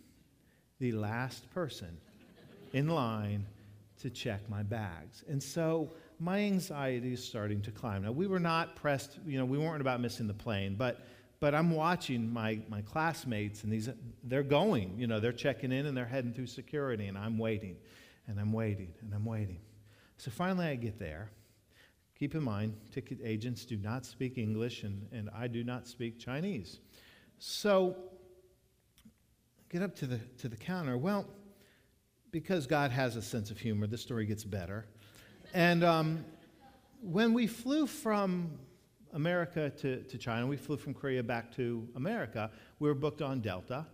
the 0.79 0.93
last 0.93 1.51
person 1.51 1.97
in 2.75 2.89
line 2.89 3.47
to 4.03 4.11
check 4.11 4.43
my 4.51 4.63
bags. 4.63 5.25
And 5.29 5.43
so 5.43 5.95
my 6.21 6.41
anxiety 6.41 7.15
is 7.15 7.25
starting 7.25 7.63
to 7.63 7.71
climb. 7.71 8.03
Now, 8.03 8.13
we 8.13 8.27
were 8.27 8.39
not 8.39 8.77
pressed, 8.77 9.19
you 9.27 9.39
know, 9.39 9.47
we 9.47 9.57
weren't 9.57 9.81
about 9.81 10.01
missing 10.03 10.27
the 10.27 10.35
plane, 10.35 10.75
but 10.77 11.07
but 11.41 11.55
I'm 11.55 11.71
watching 11.71 12.33
my, 12.33 12.61
my 12.69 12.83
classmates, 12.83 13.63
and 13.63 13.73
these, 13.73 13.89
they're 14.25 14.43
going, 14.43 14.99
you 14.99 15.07
know, 15.07 15.21
they're 15.21 15.33
checking 15.33 15.71
in 15.71 15.87
and 15.87 15.97
they're 15.97 16.07
heading 16.07 16.33
through 16.33 16.47
security, 16.47 17.07
and 17.07 17.17
I'm 17.17 17.39
waiting, 17.39 17.77
and 18.27 18.41
I'm 18.41 18.53
waiting, 18.53 18.93
and 19.03 19.15
I'm 19.15 19.25
waiting. 19.25 19.61
So 20.17 20.31
finally, 20.31 20.67
I 20.67 20.75
get 20.75 20.99
there. 20.99 21.31
Keep 22.19 22.35
in 22.35 22.43
mind, 22.43 22.75
ticket 22.93 23.19
agents 23.23 23.65
do 23.65 23.77
not 23.77 24.05
speak 24.05 24.39
English, 24.39 24.83
and, 24.83 25.07
and 25.13 25.31
I 25.33 25.47
do 25.47 25.63
not 25.63 25.87
speak 25.87 26.19
Chinese. 26.19 26.81
So, 27.39 27.97
get 29.69 29.83
up 29.83 29.95
to 29.97 30.07
the, 30.07 30.19
to 30.39 30.49
the 30.49 30.57
counter. 30.57 30.99
Well, 30.99 31.27
because 32.33 32.67
God 32.67 32.91
has 32.91 33.15
a 33.15 33.23
sense 33.23 33.53
of 33.53 33.59
humor, 33.59 33.87
the 33.87 33.97
story 33.97 34.27
gets 34.27 34.43
better. 34.43 34.87
And 35.55 35.85
um, 35.85 36.25
when 37.01 37.33
we 37.33 37.47
flew 37.47 37.87
from 37.87 38.59
America 39.13 39.71
to, 39.71 40.03
to 40.03 40.19
China. 40.19 40.47
We 40.47 40.57
flew 40.57 40.77
from 40.77 40.95
Korea 40.95 41.23
back 41.23 41.55
to 41.57 41.89
America. 41.97 42.51
We 42.79 42.89
were 42.89 42.95
booked 42.95 43.23
on 43.23 43.41
Delta. 43.41 43.87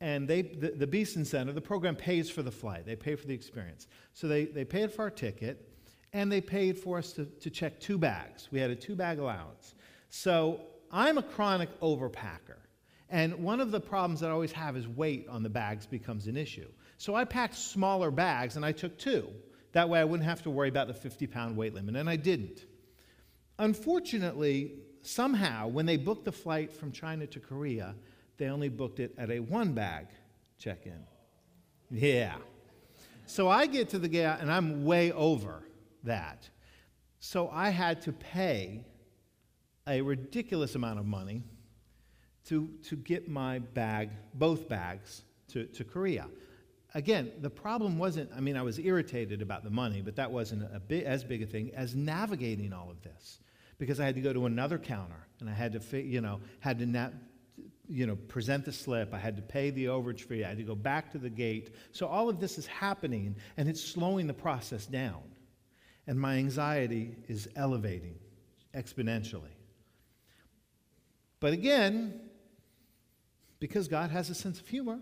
And 0.00 0.28
they, 0.28 0.42
the, 0.42 0.70
the 0.70 0.86
Beeson 0.86 1.24
Center, 1.24 1.52
the 1.52 1.60
program 1.60 1.96
pays 1.96 2.30
for 2.30 2.42
the 2.42 2.50
flight. 2.50 2.86
They 2.86 2.96
pay 2.96 3.16
for 3.16 3.26
the 3.26 3.34
experience. 3.34 3.88
So 4.12 4.28
they, 4.28 4.44
they 4.44 4.64
paid 4.64 4.92
for 4.92 5.02
our 5.02 5.10
ticket, 5.10 5.68
and 6.12 6.30
they 6.30 6.40
paid 6.40 6.78
for 6.78 6.98
us 6.98 7.12
to, 7.14 7.24
to 7.24 7.50
check 7.50 7.80
two 7.80 7.98
bags. 7.98 8.48
We 8.52 8.60
had 8.60 8.70
a 8.70 8.76
two 8.76 8.94
bag 8.94 9.18
allowance. 9.18 9.74
So 10.08 10.60
I'm 10.92 11.18
a 11.18 11.22
chronic 11.22 11.68
overpacker. 11.80 12.58
And 13.10 13.42
one 13.42 13.60
of 13.60 13.70
the 13.70 13.80
problems 13.80 14.20
that 14.20 14.28
I 14.28 14.32
always 14.32 14.52
have 14.52 14.76
is 14.76 14.86
weight 14.86 15.26
on 15.28 15.42
the 15.42 15.48
bags 15.48 15.86
becomes 15.86 16.26
an 16.26 16.36
issue. 16.36 16.68
So 16.98 17.14
I 17.14 17.24
packed 17.24 17.56
smaller 17.56 18.10
bags, 18.10 18.56
and 18.56 18.64
I 18.64 18.72
took 18.72 18.98
two. 18.98 19.28
That 19.72 19.88
way 19.88 20.00
I 20.00 20.04
wouldn't 20.04 20.28
have 20.28 20.42
to 20.42 20.50
worry 20.50 20.68
about 20.68 20.88
the 20.88 20.94
50 20.94 21.26
pound 21.26 21.56
weight 21.56 21.74
limit, 21.74 21.96
and 21.96 22.08
I 22.08 22.16
didn't. 22.16 22.66
Unfortunately, 23.58 24.72
somehow, 25.02 25.68
when 25.68 25.86
they 25.86 25.96
booked 25.96 26.24
the 26.24 26.32
flight 26.32 26.72
from 26.72 26.92
China 26.92 27.26
to 27.26 27.40
Korea, 27.40 27.94
they 28.36 28.46
only 28.46 28.68
booked 28.68 29.00
it 29.00 29.14
at 29.18 29.30
a 29.30 29.40
one 29.40 29.72
bag 29.72 30.06
check 30.58 30.86
in. 30.86 31.04
Yeah. 31.90 32.36
So 33.26 33.48
I 33.48 33.66
get 33.66 33.88
to 33.90 33.98
the 33.98 34.08
gate 34.08 34.36
and 34.40 34.50
I'm 34.50 34.84
way 34.84 35.12
over 35.12 35.62
that. 36.04 36.48
So 37.20 37.50
I 37.52 37.70
had 37.70 38.00
to 38.02 38.12
pay 38.12 38.84
a 39.86 40.00
ridiculous 40.02 40.74
amount 40.74 40.98
of 40.98 41.06
money 41.06 41.42
to, 42.46 42.68
to 42.84 42.96
get 42.96 43.28
my 43.28 43.58
bag, 43.58 44.10
both 44.34 44.68
bags, 44.68 45.22
to, 45.48 45.64
to 45.66 45.84
Korea. 45.84 46.26
Again, 46.94 47.32
the 47.40 47.50
problem 47.50 47.98
wasn't, 47.98 48.30
I 48.34 48.40
mean, 48.40 48.56
I 48.56 48.62
was 48.62 48.78
irritated 48.78 49.42
about 49.42 49.64
the 49.64 49.70
money, 49.70 50.00
but 50.00 50.16
that 50.16 50.30
wasn't 50.30 50.62
a 50.74 50.80
bit, 50.80 51.04
as 51.04 51.24
big 51.24 51.42
a 51.42 51.46
thing 51.46 51.72
as 51.74 51.94
navigating 51.94 52.72
all 52.72 52.90
of 52.90 53.02
this 53.02 53.40
because 53.78 54.00
I 54.00 54.04
had 54.04 54.14
to 54.16 54.20
go 54.20 54.32
to 54.32 54.46
another 54.46 54.78
counter 54.78 55.26
and 55.40 55.48
I 55.48 55.54
had 55.54 55.72
to, 55.72 56.02
you 56.02 56.20
know, 56.20 56.40
had 56.60 56.78
to 56.80 56.86
not, 56.86 57.12
you 57.88 58.06
know, 58.06 58.16
present 58.16 58.64
the 58.64 58.72
slip. 58.72 59.14
I 59.14 59.18
had 59.18 59.36
to 59.36 59.42
pay 59.42 59.70
the 59.70 59.86
overage 59.86 60.20
fee. 60.20 60.44
I 60.44 60.48
had 60.48 60.58
to 60.58 60.64
go 60.64 60.74
back 60.74 61.12
to 61.12 61.18
the 61.18 61.30
gate. 61.30 61.74
So 61.92 62.06
all 62.06 62.28
of 62.28 62.40
this 62.40 62.58
is 62.58 62.66
happening 62.66 63.36
and 63.56 63.68
it's 63.68 63.82
slowing 63.82 64.26
the 64.26 64.34
process 64.34 64.86
down. 64.86 65.22
And 66.06 66.18
my 66.18 66.36
anxiety 66.36 67.16
is 67.28 67.48
elevating. 67.56 68.18
exponentially. 68.74 69.54
But 71.40 71.52
again, 71.52 72.20
because 73.60 73.88
God 73.88 74.10
has 74.10 74.30
a 74.30 74.34
sense 74.34 74.60
of 74.60 74.68
humor, 74.68 74.98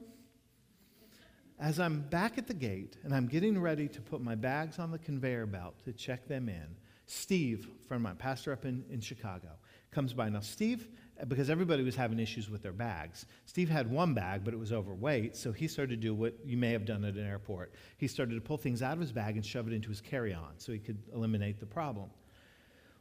as 1.58 1.80
I'm 1.80 2.00
back 2.00 2.38
at 2.38 2.46
the 2.46 2.54
gate 2.54 2.96
and 3.02 3.14
I'm 3.14 3.26
getting 3.26 3.58
ready 3.60 3.88
to 3.88 4.00
put 4.00 4.20
my 4.20 4.34
bags 4.34 4.78
on 4.78 4.90
the 4.90 4.98
conveyor 4.98 5.46
belt 5.46 5.74
to 5.84 5.92
check 5.92 6.28
them 6.28 6.48
in, 6.48 6.76
Steve, 7.06 7.68
friend 7.86 8.00
of 8.00 8.02
mine, 8.02 8.16
pastor 8.16 8.52
up 8.52 8.64
in, 8.64 8.84
in 8.90 9.00
Chicago, 9.00 9.48
comes 9.92 10.12
by. 10.12 10.28
Now, 10.28 10.40
Steve, 10.40 10.88
because 11.28 11.48
everybody 11.48 11.82
was 11.82 11.94
having 11.94 12.18
issues 12.18 12.50
with 12.50 12.62
their 12.62 12.72
bags, 12.72 13.26
Steve 13.46 13.68
had 13.68 13.90
one 13.90 14.12
bag, 14.12 14.44
but 14.44 14.52
it 14.52 14.58
was 14.58 14.72
overweight, 14.72 15.36
so 15.36 15.52
he 15.52 15.68
started 15.68 15.90
to 15.90 15.96
do 15.96 16.14
what 16.14 16.34
you 16.44 16.56
may 16.56 16.72
have 16.72 16.84
done 16.84 17.04
at 17.04 17.14
an 17.14 17.26
airport. 17.26 17.72
He 17.96 18.08
started 18.08 18.34
to 18.34 18.40
pull 18.40 18.58
things 18.58 18.82
out 18.82 18.94
of 18.94 19.00
his 19.00 19.12
bag 19.12 19.36
and 19.36 19.46
shove 19.46 19.68
it 19.68 19.72
into 19.72 19.88
his 19.88 20.00
carry 20.00 20.34
on 20.34 20.54
so 20.58 20.72
he 20.72 20.78
could 20.78 20.98
eliminate 21.14 21.60
the 21.60 21.66
problem. 21.66 22.10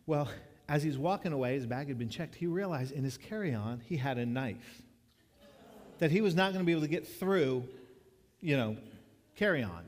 Well, 0.06 0.30
as 0.70 0.84
he's 0.84 0.98
walking 0.98 1.34
away, 1.34 1.56
his 1.56 1.66
bag 1.66 1.88
had 1.88 1.98
been 1.98 2.10
checked, 2.10 2.36
he 2.36 2.48
realized 2.48 2.92
in 2.92 3.04
his 3.04 3.18
carry 3.18 3.54
on 3.54 3.80
he 3.80 3.98
had 3.98 4.18
a 4.18 4.26
knife 4.26 4.84
that 6.00 6.12
he 6.12 6.22
was 6.22 6.36
not 6.36 6.54
going 6.54 6.60
to 6.60 6.66
be 6.66 6.72
able 6.72 6.82
to 6.82 6.88
get 6.88 7.08
through, 7.08 7.64
you 8.42 8.58
know, 8.58 8.78
carry 9.36 9.64
on. 9.64 9.86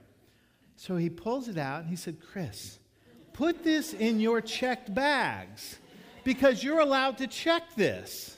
So 0.75 0.95
he 0.95 1.09
pulls 1.09 1.47
it 1.47 1.57
out 1.57 1.81
and 1.81 1.89
he 1.89 1.95
said, 1.95 2.17
Chris, 2.19 2.79
put 3.38 3.63
this 3.63 3.94
in 3.94 4.20
your 4.20 4.41
checked 4.41 4.94
bags 4.94 5.77
because 6.24 6.63
you're 6.63 6.79
allowed 6.79 7.20
to 7.20 7.27
check 7.27 7.62
this. 7.75 8.36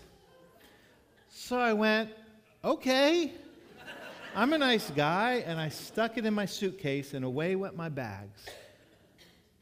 So 1.30 1.58
I 1.58 1.72
went, 1.72 2.10
okay. 2.66 3.32
I'm 4.36 4.52
a 4.52 4.58
nice 4.58 4.92
guy, 4.92 5.44
and 5.46 5.60
I 5.60 5.70
stuck 5.70 6.18
it 6.18 6.26
in 6.26 6.34
my 6.34 6.46
suitcase, 6.46 7.14
and 7.14 7.24
away 7.24 7.56
went 7.56 7.78
my 7.78 7.88
bags. 7.90 8.46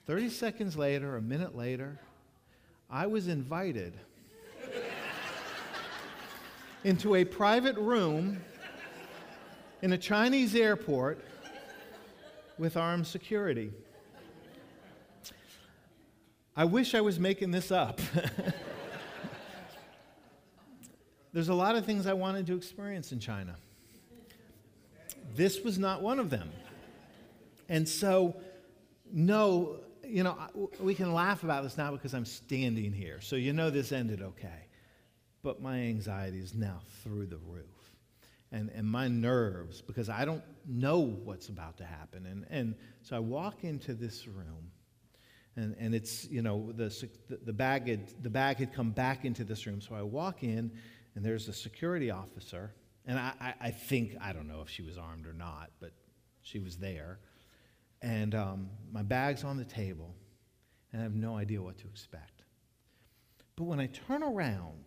30 0.08 0.30
seconds 0.30 0.76
later, 0.76 1.16
a 1.16 1.22
minute 1.22 1.56
later, 1.56 2.00
I 2.90 3.06
was 3.06 3.28
invited 3.28 3.94
into 6.84 7.16
a 7.16 7.24
private 7.24 7.78
room 7.78 8.42
in 9.84 9.94
a 9.94 9.98
Chinese 9.98 10.56
airport 10.56 11.24
with 12.58 12.76
armed 12.76 13.06
security. 13.06 13.72
I 16.58 16.66
wish 16.66 16.94
I 16.94 17.02
was 17.02 17.20
making 17.20 17.52
this 17.52 17.72
up. 17.72 18.02
There's 21.32 21.48
a 21.50 21.54
lot 21.54 21.76
of 21.76 21.86
things 21.86 22.06
I 22.08 22.14
wanted 22.14 22.48
to 22.48 22.56
experience 22.58 23.14
in 23.14 23.20
China. 23.20 23.56
This 25.36 25.62
was 25.62 25.78
not 25.78 26.02
one 26.02 26.20
of 26.20 26.30
them. 26.30 26.52
And 27.70 27.88
so, 27.88 28.36
no, 29.14 29.78
you 30.04 30.24
know, 30.24 30.36
we 30.80 30.96
can 30.96 31.14
laugh 31.14 31.44
about 31.44 31.64
this 31.64 31.78
now 31.78 31.92
because 31.92 32.14
I'm 32.14 32.26
standing 32.26 32.92
here. 32.92 33.22
So 33.22 33.38
you 33.38 33.54
know 33.54 33.70
this 33.70 33.94
ended 33.94 34.22
okay 34.22 34.68
but 35.48 35.62
my 35.62 35.78
anxiety 35.78 36.40
is 36.40 36.54
now 36.54 36.82
through 37.02 37.26
the 37.26 37.38
roof. 37.38 37.64
And, 38.52 38.70
and 38.76 38.86
my 38.86 39.08
nerves, 39.08 39.82
because 39.82 40.10
I 40.10 40.26
don't 40.26 40.44
know 40.66 41.00
what's 41.00 41.48
about 41.48 41.78
to 41.78 41.86
happen. 41.86 42.26
And, 42.26 42.46
and 42.50 42.76
so 43.02 43.16
I 43.16 43.20
walk 43.20 43.64
into 43.64 43.94
this 43.94 44.28
room, 44.28 44.72
and, 45.58 45.76
and 45.78 45.94
it's, 45.94 46.26
you 46.30 46.42
know, 46.42 46.72
the, 46.72 47.10
the, 47.44 47.52
bag 47.52 47.88
had, 47.88 48.24
the 48.24 48.30
bag 48.30 48.58
had 48.58 48.74
come 48.74 48.92
back 48.92 49.26
into 49.26 49.44
this 49.44 49.66
room. 49.68 49.82
So 49.82 49.96
I 49.96 50.04
walk 50.04 50.44
in, 50.44 50.72
and 51.16 51.26
there's 51.26 51.50
a 51.50 51.54
security 51.54 52.10
officer. 52.10 52.74
And 53.06 53.20
I, 53.20 53.34
I, 53.42 53.54
I 53.60 53.72
think, 53.72 54.16
I 54.22 54.32
don't 54.32 54.48
know 54.48 54.62
if 54.62 54.70
she 54.70 54.84
was 54.84 54.98
armed 54.98 55.28
or 55.28 55.34
not, 55.34 55.72
but 55.82 55.92
she 56.42 56.60
was 56.60 56.78
there. 56.78 57.20
And 58.02 58.36
um, 58.36 58.70
my 58.92 59.02
bag's 59.02 59.44
on 59.44 59.58
the 59.58 59.66
table, 59.66 60.16
and 60.94 61.02
I 61.02 61.04
have 61.04 61.16
no 61.16 61.36
idea 61.36 61.62
what 61.62 61.78
to 61.80 61.88
expect. 61.88 62.44
But 63.56 63.66
when 63.66 63.80
I 63.80 63.88
turn 63.88 64.24
around, 64.24 64.86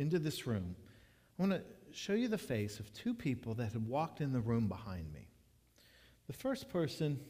into 0.00 0.18
this 0.18 0.46
room, 0.46 0.74
I 1.38 1.42
want 1.42 1.52
to 1.52 1.62
show 1.92 2.14
you 2.14 2.26
the 2.26 2.38
face 2.38 2.80
of 2.80 2.92
two 2.94 3.12
people 3.12 3.54
that 3.54 3.72
had 3.72 3.86
walked 3.86 4.22
in 4.22 4.32
the 4.32 4.40
room 4.40 4.66
behind 4.66 5.12
me. 5.12 5.28
The 6.26 6.32
first 6.32 6.70
person 6.70 7.20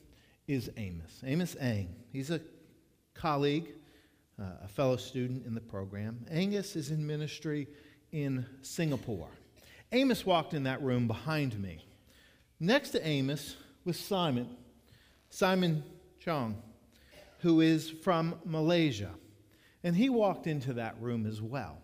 is 0.46 0.70
Amos, 0.76 1.20
Amos 1.24 1.56
Ang. 1.56 1.96
He's 2.12 2.30
a 2.30 2.40
colleague, 3.20 3.74
uh, 4.40 4.44
a 4.64 4.68
fellow 4.68 4.96
student 4.96 5.44
in 5.44 5.54
the 5.54 5.60
program. 5.60 6.24
Angus 6.30 6.74
is 6.74 6.90
in 6.90 7.06
ministry 7.06 7.68
in 8.12 8.46
Singapore. 8.62 9.28
Amos 9.92 10.24
walked 10.24 10.54
in 10.54 10.62
that 10.62 10.80
room 10.82 11.06
behind 11.06 11.60
me. 11.60 11.84
Next 12.58 12.90
to 12.90 13.06
Amos 13.06 13.56
was 13.84 13.98
Simon, 13.98 14.48
Simon 15.28 15.82
Chong, 16.18 16.62
who 17.40 17.60
is 17.60 17.90
from 17.90 18.36
Malaysia. 18.46 19.10
And 19.84 19.94
he 19.94 20.08
walked 20.08 20.46
into 20.46 20.74
that 20.74 21.00
room 21.00 21.26
as 21.26 21.42
well. 21.42 21.78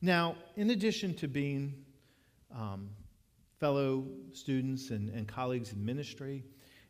Now, 0.00 0.36
in 0.56 0.70
addition 0.70 1.14
to 1.14 1.28
being 1.28 1.74
um, 2.54 2.90
fellow 3.58 4.06
students 4.32 4.90
and, 4.90 5.08
and, 5.10 5.26
colleagues 5.26 5.72
in 5.72 5.84
ministry, 5.84 6.44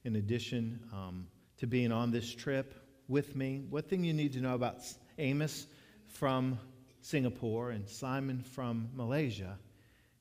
in 0.04 0.16
addition 0.16 0.80
um, 0.92 1.26
to 1.58 1.66
being 1.66 1.92
on 1.92 2.10
this 2.10 2.34
trip 2.34 2.85
with 3.08 3.36
me, 3.36 3.62
one 3.70 3.82
thing 3.82 4.04
you 4.04 4.12
need 4.12 4.32
to 4.34 4.40
know 4.40 4.54
about 4.54 4.78
Amos 5.18 5.66
from 6.08 6.58
Singapore 7.00 7.70
and 7.70 7.88
Simon 7.88 8.42
from 8.42 8.88
Malaysia 8.94 9.58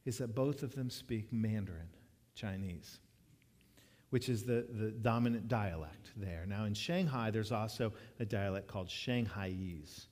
is 0.06 0.18
that 0.20 0.36
both 0.36 0.62
of 0.62 0.76
them 0.76 0.90
speak 0.90 1.32
Mandarin 1.32 1.90
Chinese, 2.36 3.00
which 4.12 4.30
is 4.30 4.44
the, 4.44 4.68
the 4.70 4.92
dominant 4.92 5.48
dialect 5.48 6.12
there. 6.16 6.46
Now, 6.48 6.66
in 6.66 6.74
Shanghai, 6.74 7.32
there's 7.32 7.52
also 7.52 7.94
a 8.20 8.26
dialect 8.26 8.68
called 8.68 8.88
Shanghainese 8.88 10.06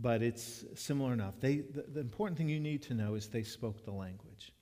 but 0.00 0.22
it's 0.22 0.64
similar 0.74 1.12
enough. 1.12 1.34
They, 1.40 1.56
the, 1.56 1.84
the, 1.92 2.00
important 2.00 2.38
thing 2.38 2.48
you 2.48 2.60
need 2.60 2.82
to 2.84 2.94
know 2.94 3.14
is 3.14 3.28
they 3.28 3.42
spoke 3.42 3.84
the 3.84 3.92
language. 3.92 4.52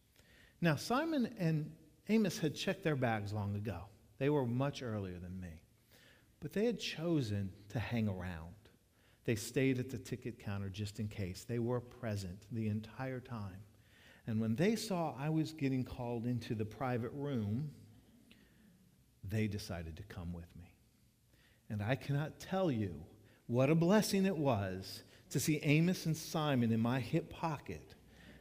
Now, 0.61 0.75
Simon 0.77 1.33
and 1.39 1.71
Amos 2.09 2.39
had 2.39 2.55
checked 2.55 2.83
their 2.83 2.97
bags 2.97 3.33
long 3.33 3.55
ago. 3.55 3.83
They 4.19 4.31
were 4.31 4.47
much 4.47 4.83
earlier 4.83 5.19
than 5.19 5.41
me. 5.41 5.61
But 6.41 6.53
they 6.53 6.67
had 6.67 6.79
chosen 6.79 7.53
to 7.71 7.79
hang 7.79 8.09
around. 8.09 8.55
They 9.25 9.35
stayed 9.35 9.79
at 9.79 9.91
the 9.91 9.99
ticket 9.99 10.39
counter 10.39 10.69
just 10.69 11.01
in 11.01 11.09
case. 11.09 11.45
They 11.45 11.59
were 11.59 11.81
present 11.81 12.47
the 12.53 12.69
entire 12.69 13.21
time. 13.21 13.61
And 14.27 14.41
when 14.41 14.55
they 14.55 14.77
saw 14.77 15.15
I 15.19 15.31
was 15.31 15.53
getting 15.53 15.85
called 15.85 16.27
into 16.27 16.55
the 16.55 16.65
private 16.65 17.13
room, 17.13 17.71
they 19.25 19.47
decided 19.47 19.97
to 19.97 20.03
come 20.05 20.33
with 20.33 20.55
me. 20.57 20.73
And 21.71 21.83
I 21.83 21.95
cannot 21.95 22.39
tell 22.39 22.71
you 22.71 22.95
what 23.47 23.71
a 23.71 23.75
blessing 23.75 24.25
it 24.27 24.37
was 24.37 25.03
to 25.31 25.41
see 25.41 25.61
Amos 25.63 26.07
and 26.07 26.17
Simon 26.17 26.73
in 26.73 26.81
my 26.81 27.01
hip 27.01 27.31
pocket 27.31 27.95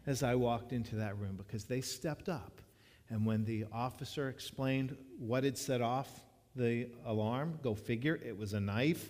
as 0.05 0.23
I 0.23 0.35
walked 0.35 0.71
into 0.71 0.95
that 0.97 1.17
room 1.17 1.35
because 1.35 1.65
they 1.65 1.81
stepped 1.81 2.29
up. 2.29 2.61
And 3.09 3.25
when 3.25 3.45
the 3.45 3.65
officer 3.71 4.29
explained 4.29 4.95
what 5.19 5.43
had 5.43 5.57
set 5.57 5.81
off 5.81 6.23
the 6.57 6.89
alarm, 7.05 7.59
go 7.61 7.75
figure, 7.75 8.19
it 8.25 8.37
was 8.37 8.53
a 8.53 8.59
knife, 8.59 9.09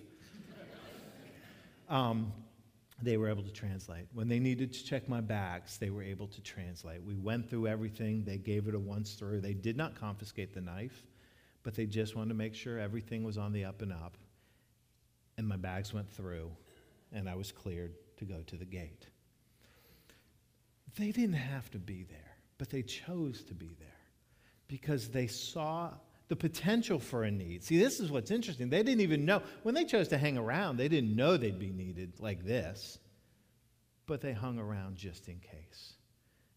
um, 1.89 2.31
they 3.01 3.17
were 3.17 3.29
able 3.29 3.43
to 3.43 3.51
translate. 3.51 4.07
When 4.13 4.27
they 4.27 4.39
needed 4.39 4.73
to 4.73 4.83
check 4.83 5.07
my 5.07 5.21
bags, 5.21 5.77
they 5.77 5.89
were 5.89 6.01
able 6.01 6.27
to 6.27 6.41
translate. 6.41 7.03
We 7.03 7.15
went 7.15 7.49
through 7.49 7.67
everything, 7.67 8.23
they 8.23 8.37
gave 8.37 8.67
it 8.67 8.75
a 8.75 8.79
once 8.79 9.13
through. 9.13 9.41
They 9.41 9.53
did 9.53 9.77
not 9.77 9.95
confiscate 9.95 10.53
the 10.53 10.61
knife, 10.61 11.03
but 11.63 11.75
they 11.75 11.85
just 11.85 12.15
wanted 12.15 12.29
to 12.29 12.35
make 12.35 12.55
sure 12.55 12.79
everything 12.79 13.23
was 13.23 13.37
on 13.37 13.53
the 13.53 13.65
up 13.65 13.81
and 13.81 13.93
up. 13.93 14.17
And 15.37 15.47
my 15.47 15.57
bags 15.57 15.93
went 15.93 16.09
through, 16.11 16.51
and 17.13 17.29
I 17.29 17.35
was 17.35 17.51
cleared 17.51 17.93
to 18.17 18.25
go 18.25 18.41
to 18.47 18.55
the 18.55 18.65
gate. 18.65 19.05
They 20.97 21.11
didn't 21.11 21.33
have 21.35 21.69
to 21.71 21.77
be 21.77 22.03
there, 22.03 22.37
but 22.57 22.71
they 22.71 22.81
chose 22.81 23.43
to 23.43 23.53
be 23.53 23.75
there 23.79 23.87
because 24.67 25.09
they 25.09 25.27
saw 25.27 25.91
the 26.27 26.35
potential 26.35 26.99
for 26.99 27.23
a 27.23 27.31
need. 27.31 27.63
See, 27.63 27.77
this 27.77 27.99
is 27.99 28.11
what's 28.11 28.31
interesting. 28.31 28.69
They 28.69 28.83
didn't 28.83 29.01
even 29.01 29.25
know, 29.25 29.41
when 29.63 29.75
they 29.75 29.85
chose 29.85 30.09
to 30.09 30.17
hang 30.17 30.37
around, 30.37 30.77
they 30.77 30.87
didn't 30.87 31.15
know 31.15 31.37
they'd 31.37 31.59
be 31.59 31.71
needed 31.71 32.13
like 32.19 32.45
this, 32.45 32.99
but 34.05 34.21
they 34.21 34.33
hung 34.33 34.59
around 34.59 34.97
just 34.97 35.27
in 35.29 35.39
case. 35.39 35.93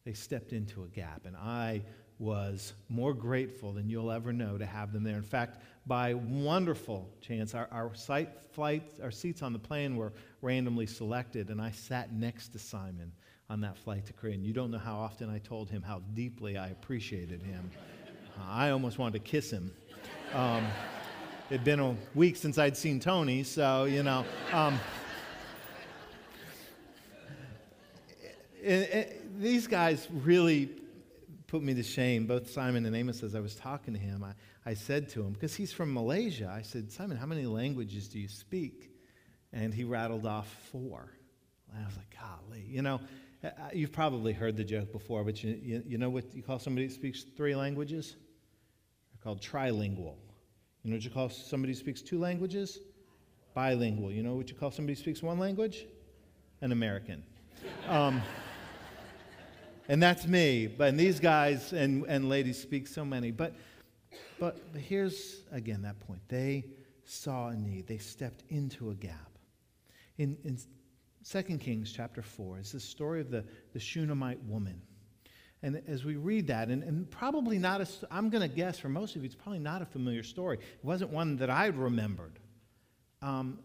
They 0.04 0.12
stepped 0.12 0.52
into 0.52 0.82
a 0.82 0.88
gap, 0.88 1.26
and 1.26 1.36
I 1.36 1.82
was 2.18 2.74
more 2.88 3.14
grateful 3.14 3.72
than 3.72 3.88
you'll 3.88 4.10
ever 4.10 4.32
know 4.32 4.58
to 4.58 4.66
have 4.66 4.92
them 4.92 5.04
there. 5.04 5.16
In 5.16 5.22
fact, 5.22 5.62
by 5.86 6.14
wonderful 6.14 7.08
chance, 7.20 7.54
our, 7.54 7.68
our 7.72 7.94
site 7.94 8.42
flights, 8.52 9.00
our 9.00 9.10
seats 9.10 9.42
on 9.42 9.52
the 9.52 9.58
plane 9.58 9.96
were 9.96 10.12
randomly 10.42 10.86
selected, 10.86 11.48
and 11.48 11.60
I 11.60 11.70
sat 11.70 12.12
next 12.12 12.48
to 12.48 12.58
Simon 12.58 13.12
on 13.48 13.60
that 13.62 13.76
flight 13.78 14.06
to 14.06 14.12
Korea. 14.12 14.34
And 14.34 14.44
you 14.44 14.52
don't 14.52 14.70
know 14.70 14.78
how 14.78 14.96
often 14.96 15.30
I 15.30 15.38
told 15.38 15.70
him 15.70 15.82
how 15.82 16.02
deeply 16.14 16.56
I 16.56 16.68
appreciated 16.68 17.42
him. 17.42 17.70
I 18.48 18.70
almost 18.70 18.98
wanted 18.98 19.24
to 19.24 19.30
kiss 19.30 19.50
him. 19.50 19.72
Um, 20.34 20.66
it'd 21.50 21.64
been 21.64 21.80
a 21.80 21.96
week 22.14 22.36
since 22.36 22.58
I'd 22.58 22.76
seen 22.76 23.00
Tony, 23.00 23.42
so, 23.42 23.84
you 23.84 24.02
know. 24.02 24.24
Um, 24.52 24.78
it, 28.62 28.94
it, 28.94 29.40
these 29.40 29.66
guys 29.66 30.06
really 30.10 30.70
put 31.46 31.62
me 31.62 31.74
to 31.74 31.82
shame, 31.82 32.26
both 32.26 32.50
Simon 32.50 32.86
and 32.86 32.94
Amos, 32.94 33.22
as 33.22 33.34
I 33.34 33.40
was 33.40 33.56
talking 33.56 33.94
to 33.94 34.00
him. 34.00 34.22
I, 34.22 34.34
I 34.64 34.74
said 34.74 35.08
to 35.10 35.22
him, 35.22 35.32
because 35.32 35.54
he's 35.54 35.72
from 35.72 35.92
Malaysia, 35.92 36.52
I 36.54 36.62
said, 36.62 36.92
Simon, 36.92 37.16
how 37.16 37.26
many 37.26 37.46
languages 37.46 38.08
do 38.08 38.20
you 38.20 38.28
speak? 38.28 38.90
And 39.52 39.74
he 39.74 39.84
rattled 39.84 40.26
off 40.26 40.46
four. 40.70 41.10
And 41.72 41.82
I 41.82 41.86
was 41.86 41.96
like, 41.96 42.14
golly. 42.18 42.64
You 42.68 42.82
know, 42.82 43.00
uh, 43.42 43.48
uh, 43.48 43.50
you've 43.72 43.92
probably 43.92 44.32
heard 44.32 44.56
the 44.56 44.64
joke 44.64 44.92
before, 44.92 45.24
but 45.24 45.42
you, 45.42 45.58
you, 45.60 45.82
you 45.86 45.98
know 45.98 46.10
what 46.10 46.32
you 46.34 46.42
call 46.42 46.58
somebody 46.58 46.86
who 46.86 46.92
speaks 46.92 47.24
three 47.36 47.56
languages? 47.56 48.16
Called 49.22 49.40
trilingual. 49.40 50.14
You 50.82 50.90
know 50.90 50.96
what 50.96 51.04
you 51.04 51.10
call 51.10 51.28
somebody 51.28 51.72
who 51.72 51.78
speaks 51.78 52.00
two 52.00 52.18
languages? 52.18 52.78
Bilingual. 53.54 54.10
You 54.10 54.22
know 54.22 54.34
what 54.34 54.48
you 54.48 54.54
call 54.54 54.70
somebody 54.70 54.94
who 54.94 55.00
speaks 55.00 55.22
one 55.22 55.38
language? 55.38 55.86
An 56.62 56.72
American. 56.72 57.22
Um, 57.86 58.22
and 59.88 60.02
that's 60.02 60.26
me. 60.26 60.66
But 60.66 60.96
these 60.96 61.20
guys 61.20 61.72
and, 61.72 62.04
and 62.08 62.28
ladies 62.28 62.60
speak 62.60 62.86
so 62.86 63.04
many. 63.04 63.30
But, 63.30 63.54
but, 64.38 64.72
but 64.72 64.80
here's, 64.80 65.42
again, 65.52 65.82
that 65.82 66.00
point. 66.00 66.20
They 66.28 66.64
saw 67.04 67.48
a 67.48 67.56
need, 67.56 67.86
they 67.86 67.98
stepped 67.98 68.44
into 68.48 68.90
a 68.90 68.94
gap. 68.94 69.38
In, 70.18 70.36
in 70.44 70.58
2 71.28 71.42
Kings 71.58 71.92
chapter 71.92 72.22
4 72.22 72.60
is 72.60 72.72
the 72.72 72.80
story 72.80 73.20
of 73.20 73.30
the, 73.30 73.44
the 73.72 73.80
Shunammite 73.80 74.42
woman. 74.44 74.80
And 75.62 75.82
as 75.86 76.04
we 76.04 76.16
read 76.16 76.46
that, 76.46 76.68
and, 76.68 76.82
and 76.82 77.10
probably 77.10 77.58
not, 77.58 77.80
a, 77.82 77.88
I'm 78.10 78.30
going 78.30 78.48
to 78.48 78.54
guess 78.54 78.78
for 78.78 78.88
most 78.88 79.14
of 79.14 79.22
you, 79.22 79.26
it's 79.26 79.34
probably 79.34 79.58
not 79.58 79.82
a 79.82 79.86
familiar 79.86 80.22
story. 80.22 80.56
It 80.56 80.84
wasn't 80.84 81.10
one 81.10 81.36
that 81.36 81.50
I 81.50 81.66
remembered. 81.66 82.38
Um, 83.20 83.58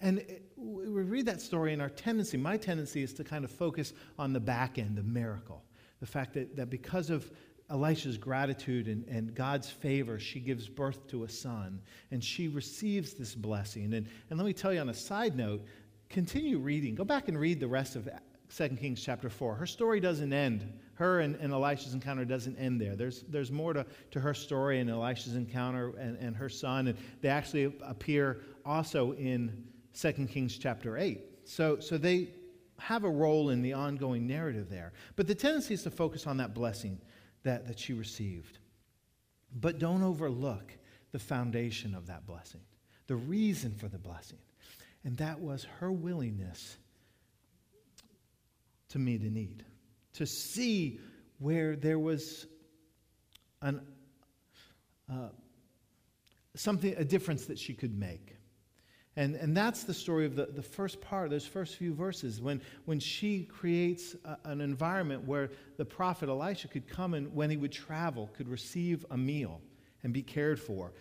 and 0.00 0.18
it, 0.18 0.52
we 0.56 1.02
read 1.02 1.26
that 1.26 1.40
story, 1.40 1.72
and 1.72 1.82
our 1.82 1.88
tendency, 1.88 2.36
my 2.36 2.56
tendency, 2.56 3.02
is 3.02 3.12
to 3.14 3.24
kind 3.24 3.44
of 3.44 3.50
focus 3.50 3.92
on 4.18 4.32
the 4.32 4.40
back 4.40 4.78
end, 4.78 4.96
the 4.96 5.02
miracle. 5.02 5.64
The 5.98 6.06
fact 6.06 6.34
that, 6.34 6.54
that 6.54 6.70
because 6.70 7.10
of 7.10 7.28
Elisha's 7.70 8.16
gratitude 8.16 8.86
and, 8.86 9.04
and 9.08 9.34
God's 9.34 9.68
favor, 9.68 10.20
she 10.20 10.38
gives 10.38 10.68
birth 10.68 11.08
to 11.08 11.24
a 11.24 11.28
son, 11.28 11.80
and 12.12 12.22
she 12.22 12.46
receives 12.46 13.14
this 13.14 13.34
blessing. 13.34 13.92
And, 13.94 14.06
and 14.30 14.38
let 14.38 14.46
me 14.46 14.52
tell 14.52 14.72
you 14.72 14.80
on 14.80 14.88
a 14.88 14.94
side 14.94 15.36
note, 15.36 15.64
continue 16.08 16.58
reading. 16.58 16.94
Go 16.94 17.04
back 17.04 17.28
and 17.28 17.38
read 17.38 17.58
the 17.58 17.66
rest 17.66 17.96
of 17.96 18.08
2 18.54 18.68
Kings 18.70 19.02
chapter 19.02 19.28
4. 19.28 19.54
Her 19.54 19.66
story 19.66 20.00
doesn't 20.00 20.32
end. 20.32 20.72
Her 20.94 21.20
and, 21.20 21.36
and 21.36 21.52
Elisha's 21.52 21.94
encounter 21.94 22.24
doesn't 22.24 22.56
end 22.56 22.80
there. 22.80 22.96
There's, 22.96 23.22
there's 23.28 23.52
more 23.52 23.72
to, 23.72 23.86
to 24.10 24.20
her 24.20 24.34
story 24.34 24.80
and 24.80 24.90
Elisha's 24.90 25.34
encounter 25.34 25.94
and, 25.98 26.16
and 26.18 26.34
her 26.36 26.48
son. 26.48 26.88
And 26.88 26.98
they 27.20 27.28
actually 27.28 27.72
appear 27.82 28.40
also 28.64 29.12
in 29.12 29.64
2 29.98 30.12
Kings 30.26 30.56
chapter 30.58 30.96
8. 30.96 31.20
So, 31.44 31.78
so 31.78 31.98
they 31.98 32.30
have 32.78 33.04
a 33.04 33.10
role 33.10 33.50
in 33.50 33.62
the 33.62 33.72
ongoing 33.72 34.26
narrative 34.26 34.70
there. 34.70 34.92
But 35.16 35.26
the 35.26 35.34
tendency 35.34 35.74
is 35.74 35.82
to 35.82 35.90
focus 35.90 36.26
on 36.26 36.36
that 36.38 36.54
blessing 36.54 37.00
that, 37.42 37.66
that 37.66 37.78
she 37.78 37.92
received. 37.92 38.58
But 39.60 39.78
don't 39.78 40.02
overlook 40.02 40.72
the 41.12 41.18
foundation 41.18 41.94
of 41.94 42.06
that 42.06 42.26
blessing, 42.26 42.60
the 43.06 43.16
reason 43.16 43.74
for 43.74 43.88
the 43.88 43.98
blessing. 43.98 44.38
And 45.04 45.16
that 45.16 45.40
was 45.40 45.66
her 45.80 45.90
willingness 45.90 46.76
to 48.90 48.98
meet 48.98 49.22
a 49.22 49.30
need, 49.30 49.64
to 50.14 50.26
see 50.26 51.00
where 51.38 51.76
there 51.76 51.98
was 51.98 52.46
an, 53.62 53.80
uh, 55.10 55.28
something, 56.54 56.94
a 56.96 57.04
difference 57.04 57.46
that 57.46 57.58
she 57.58 57.74
could 57.74 57.98
make. 57.98 58.36
And, 59.16 59.34
and 59.34 59.56
that's 59.56 59.82
the 59.82 59.94
story 59.94 60.26
of 60.26 60.36
the, 60.36 60.46
the 60.46 60.62
first 60.62 61.00
part, 61.00 61.30
those 61.30 61.44
first 61.44 61.76
few 61.76 61.92
verses, 61.92 62.40
when, 62.40 62.60
when 62.84 63.00
she 63.00 63.42
creates 63.42 64.14
a, 64.24 64.36
an 64.44 64.60
environment 64.60 65.26
where 65.26 65.50
the 65.76 65.84
prophet 65.84 66.28
Elisha 66.28 66.68
could 66.68 66.86
come 66.86 67.14
and 67.14 67.34
when 67.34 67.50
he 67.50 67.56
would 67.56 67.72
travel, 67.72 68.30
could 68.36 68.48
receive 68.48 69.04
a 69.10 69.16
meal 69.16 69.60
and 70.04 70.12
be 70.12 70.22
cared 70.22 70.60
for. 70.60 70.92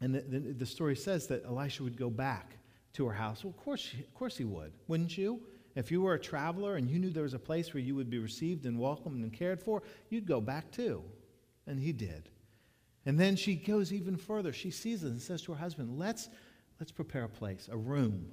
And 0.00 0.14
the, 0.14 0.22
the, 0.22 0.38
the 0.38 0.66
story 0.66 0.96
says 0.96 1.28
that 1.28 1.44
Elisha 1.44 1.84
would 1.84 1.96
go 1.96 2.10
back 2.10 2.56
to 2.94 3.06
her 3.06 3.12
house. 3.12 3.44
Well, 3.44 3.54
of 3.56 3.64
course, 3.64 3.80
she, 3.80 4.00
of 4.00 4.12
course 4.14 4.36
he 4.36 4.44
would, 4.44 4.72
wouldn't 4.88 5.16
you? 5.16 5.40
If 5.74 5.90
you 5.90 6.02
were 6.02 6.14
a 6.14 6.20
traveler 6.20 6.76
and 6.76 6.90
you 6.90 6.98
knew 6.98 7.10
there 7.10 7.22
was 7.22 7.34
a 7.34 7.38
place 7.38 7.72
where 7.72 7.82
you 7.82 7.94
would 7.94 8.10
be 8.10 8.18
received 8.18 8.66
and 8.66 8.78
welcomed 8.78 9.22
and 9.22 9.32
cared 9.32 9.62
for, 9.62 9.82
you'd 10.08 10.26
go 10.26 10.40
back 10.40 10.70
too. 10.70 11.02
And 11.66 11.78
he 11.78 11.92
did. 11.92 12.28
And 13.06 13.18
then 13.18 13.36
she 13.36 13.54
goes 13.54 13.92
even 13.92 14.16
further. 14.16 14.52
She 14.52 14.70
sees 14.70 15.04
it 15.04 15.08
and 15.08 15.22
says 15.22 15.42
to 15.42 15.52
her 15.52 15.58
husband, 15.58 15.98
Let's 15.98 16.28
let's 16.78 16.92
prepare 16.92 17.24
a 17.24 17.28
place, 17.28 17.68
a 17.70 17.76
room 17.76 18.32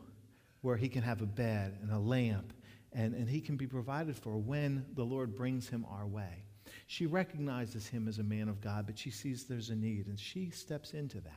where 0.62 0.78
he 0.78 0.89
can 0.89 1.04
have 1.04 1.21
a 1.21 1.26
bed 1.26 1.78
and 1.82 1.91
a 1.91 2.00
lamp 2.00 2.54
and, 2.93 3.13
and 3.13 3.30
he 3.30 3.41
can 3.41 3.58
be 3.58 3.67
provided 3.67 4.15
for 4.15 4.38
when 4.38 4.86
the 4.95 5.04
Lord 5.04 5.36
brings 5.36 5.67
him 5.67 5.86
our 5.89 6.08
way. 6.08 6.43
She 6.88 7.06
recognizes 7.06 7.88
him 7.88 8.08
as 8.08 8.19
a 8.19 8.23
man 8.23 8.50
of 8.50 8.62
God, 8.62 8.86
but 8.86 8.97
she 8.97 9.12
sees 9.12 9.43
there's 9.43 9.69
a 9.69 9.76
need 9.76 10.08
and 10.08 10.19
she 10.19 10.50
steps 10.50 10.93
into 10.93 11.19
that. 11.21 11.34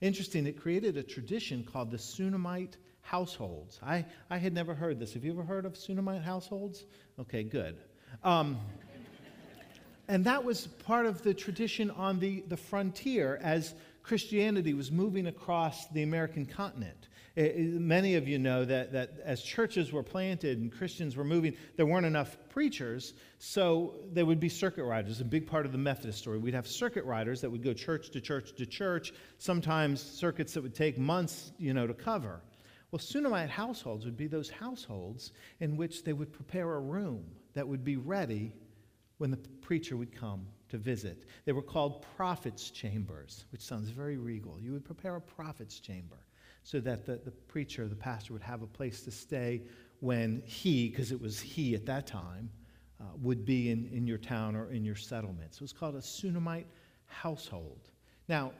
Interesting, 0.00 0.46
it 0.46 0.60
created 0.60 0.96
a 0.96 1.02
tradition 1.02 1.64
called 1.64 1.90
the 1.90 1.98
Shunammite 1.98 2.76
households. 3.06 3.78
I, 3.82 4.04
I 4.28 4.38
had 4.38 4.52
never 4.52 4.74
heard 4.74 4.98
this. 4.98 5.14
Have 5.14 5.24
you 5.24 5.32
ever 5.32 5.44
heard 5.44 5.64
of 5.64 5.76
Shunammite 5.76 6.22
households? 6.22 6.84
Okay, 7.20 7.44
good. 7.44 7.76
Um, 8.24 8.58
and 10.08 10.24
that 10.24 10.44
was 10.44 10.66
part 10.66 11.06
of 11.06 11.22
the 11.22 11.34
tradition 11.34 11.90
on 11.90 12.18
the, 12.18 12.42
the 12.48 12.56
frontier 12.56 13.38
as 13.42 13.74
Christianity 14.02 14.74
was 14.74 14.90
moving 14.92 15.26
across 15.26 15.86
the 15.88 16.02
American 16.02 16.46
continent. 16.46 17.08
It, 17.34 17.56
it, 17.56 17.80
many 17.80 18.14
of 18.14 18.26
you 18.26 18.38
know 18.38 18.64
that, 18.64 18.92
that 18.92 19.14
as 19.24 19.42
churches 19.42 19.92
were 19.92 20.02
planted 20.02 20.58
and 20.58 20.72
Christians 20.72 21.16
were 21.16 21.24
moving, 21.24 21.54
there 21.76 21.86
weren't 21.86 22.06
enough 22.06 22.36
preachers, 22.50 23.14
so 23.38 23.94
there 24.12 24.24
would 24.24 24.40
be 24.40 24.48
circuit 24.48 24.84
riders, 24.84 25.20
a 25.20 25.24
big 25.24 25.46
part 25.46 25.66
of 25.66 25.72
the 25.72 25.78
Methodist 25.78 26.18
story. 26.18 26.38
We'd 26.38 26.54
have 26.54 26.66
circuit 26.66 27.04
riders 27.04 27.40
that 27.42 27.50
would 27.50 27.62
go 27.62 27.72
church 27.72 28.10
to 28.10 28.20
church 28.20 28.54
to 28.54 28.66
church, 28.66 29.12
sometimes 29.38 30.00
circuits 30.00 30.54
that 30.54 30.62
would 30.62 30.74
take 30.74 30.98
months, 30.98 31.52
you 31.58 31.74
know, 31.74 31.86
to 31.86 31.94
cover. 31.94 32.40
Well, 32.90 33.00
Shunammite 33.00 33.50
households 33.50 34.04
would 34.04 34.16
be 34.16 34.26
those 34.26 34.48
households 34.48 35.32
in 35.60 35.76
which 35.76 36.04
they 36.04 36.12
would 36.12 36.32
prepare 36.32 36.74
a 36.74 36.80
room 36.80 37.24
that 37.54 37.66
would 37.66 37.84
be 37.84 37.96
ready 37.96 38.52
when 39.18 39.30
the 39.30 39.36
preacher 39.36 39.96
would 39.96 40.14
come 40.14 40.46
to 40.68 40.78
visit. 40.78 41.24
They 41.44 41.52
were 41.52 41.62
called 41.62 42.04
prophets' 42.16 42.70
chambers, 42.70 43.44
which 43.50 43.62
sounds 43.62 43.88
very 43.90 44.16
regal. 44.16 44.58
You 44.60 44.72
would 44.72 44.84
prepare 44.84 45.16
a 45.16 45.20
prophet's 45.20 45.80
chamber 45.80 46.16
so 46.62 46.80
that 46.80 47.06
the, 47.06 47.20
the 47.24 47.30
preacher, 47.30 47.88
the 47.88 47.96
pastor, 47.96 48.32
would 48.32 48.42
have 48.42 48.62
a 48.62 48.66
place 48.66 49.02
to 49.02 49.10
stay 49.10 49.62
when 50.00 50.42
he, 50.44 50.88
because 50.88 51.12
it 51.12 51.20
was 51.20 51.40
he 51.40 51.74
at 51.74 51.86
that 51.86 52.06
time, 52.06 52.50
uh, 53.00 53.04
would 53.22 53.44
be 53.44 53.70
in, 53.70 53.88
in 53.92 54.06
your 54.06 54.18
town 54.18 54.56
or 54.56 54.70
in 54.70 54.84
your 54.84 54.96
settlement. 54.96 55.54
So 55.54 55.62
it's 55.62 55.72
called 55.72 55.96
a 55.96 56.02
Shunammite 56.02 56.66
household. 57.06 57.90
Now, 58.28 58.52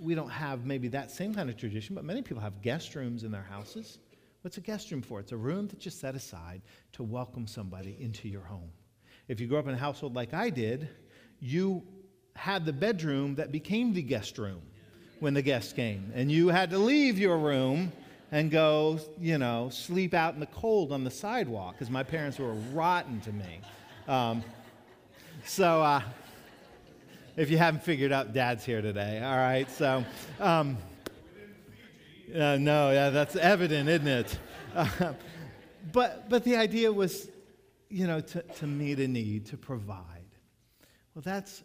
we 0.00 0.14
don't 0.14 0.30
have 0.30 0.64
maybe 0.64 0.88
that 0.88 1.10
same 1.10 1.34
kind 1.34 1.48
of 1.48 1.56
tradition, 1.56 1.94
but 1.94 2.04
many 2.04 2.22
people 2.22 2.42
have 2.42 2.62
guest 2.62 2.94
rooms 2.94 3.24
in 3.24 3.30
their 3.30 3.42
houses. 3.42 3.98
What's 4.42 4.56
a 4.56 4.60
guest 4.60 4.90
room 4.90 5.02
for? 5.02 5.20
It's 5.20 5.32
a 5.32 5.36
room 5.36 5.66
that 5.68 5.84
you 5.84 5.90
set 5.90 6.14
aside 6.14 6.62
to 6.92 7.02
welcome 7.02 7.46
somebody 7.46 7.96
into 8.00 8.28
your 8.28 8.42
home. 8.42 8.70
If 9.26 9.40
you 9.40 9.46
grew 9.46 9.58
up 9.58 9.66
in 9.66 9.74
a 9.74 9.78
household 9.78 10.14
like 10.14 10.32
I 10.32 10.50
did, 10.50 10.88
you 11.40 11.82
had 12.36 12.64
the 12.64 12.72
bedroom 12.72 13.34
that 13.34 13.50
became 13.50 13.92
the 13.92 14.02
guest 14.02 14.38
room 14.38 14.62
when 15.20 15.34
the 15.34 15.42
guests 15.42 15.72
came. 15.72 16.12
And 16.14 16.30
you 16.30 16.48
had 16.48 16.70
to 16.70 16.78
leave 16.78 17.18
your 17.18 17.36
room 17.36 17.92
and 18.30 18.50
go, 18.50 19.00
you 19.20 19.38
know, 19.38 19.68
sleep 19.70 20.14
out 20.14 20.34
in 20.34 20.40
the 20.40 20.46
cold 20.46 20.92
on 20.92 21.02
the 21.02 21.10
sidewalk 21.10 21.74
because 21.74 21.90
my 21.90 22.02
parents 22.02 22.38
were 22.38 22.54
rotten 22.72 23.20
to 23.22 23.32
me. 23.32 23.60
Um, 24.06 24.44
so, 25.44 25.82
uh, 25.82 26.02
if 27.38 27.50
you 27.50 27.56
haven't 27.56 27.84
figured 27.84 28.10
out, 28.10 28.32
Dad's 28.32 28.64
here 28.64 28.82
today. 28.82 29.22
All 29.22 29.36
right. 29.36 29.70
So, 29.70 30.04
um, 30.40 30.76
uh, 32.34 32.56
no, 32.56 32.90
yeah, 32.90 33.10
that's 33.10 33.36
evident, 33.36 33.88
isn't 33.88 34.08
it? 34.08 34.38
Uh, 34.74 35.14
but, 35.92 36.28
but 36.28 36.42
the 36.42 36.56
idea 36.56 36.92
was, 36.92 37.30
you 37.88 38.08
know, 38.08 38.20
to, 38.20 38.42
to 38.42 38.66
meet 38.66 38.98
a 38.98 39.06
need, 39.06 39.46
to 39.46 39.56
provide. 39.56 40.04
Well, 41.14 41.22
that's 41.22 41.62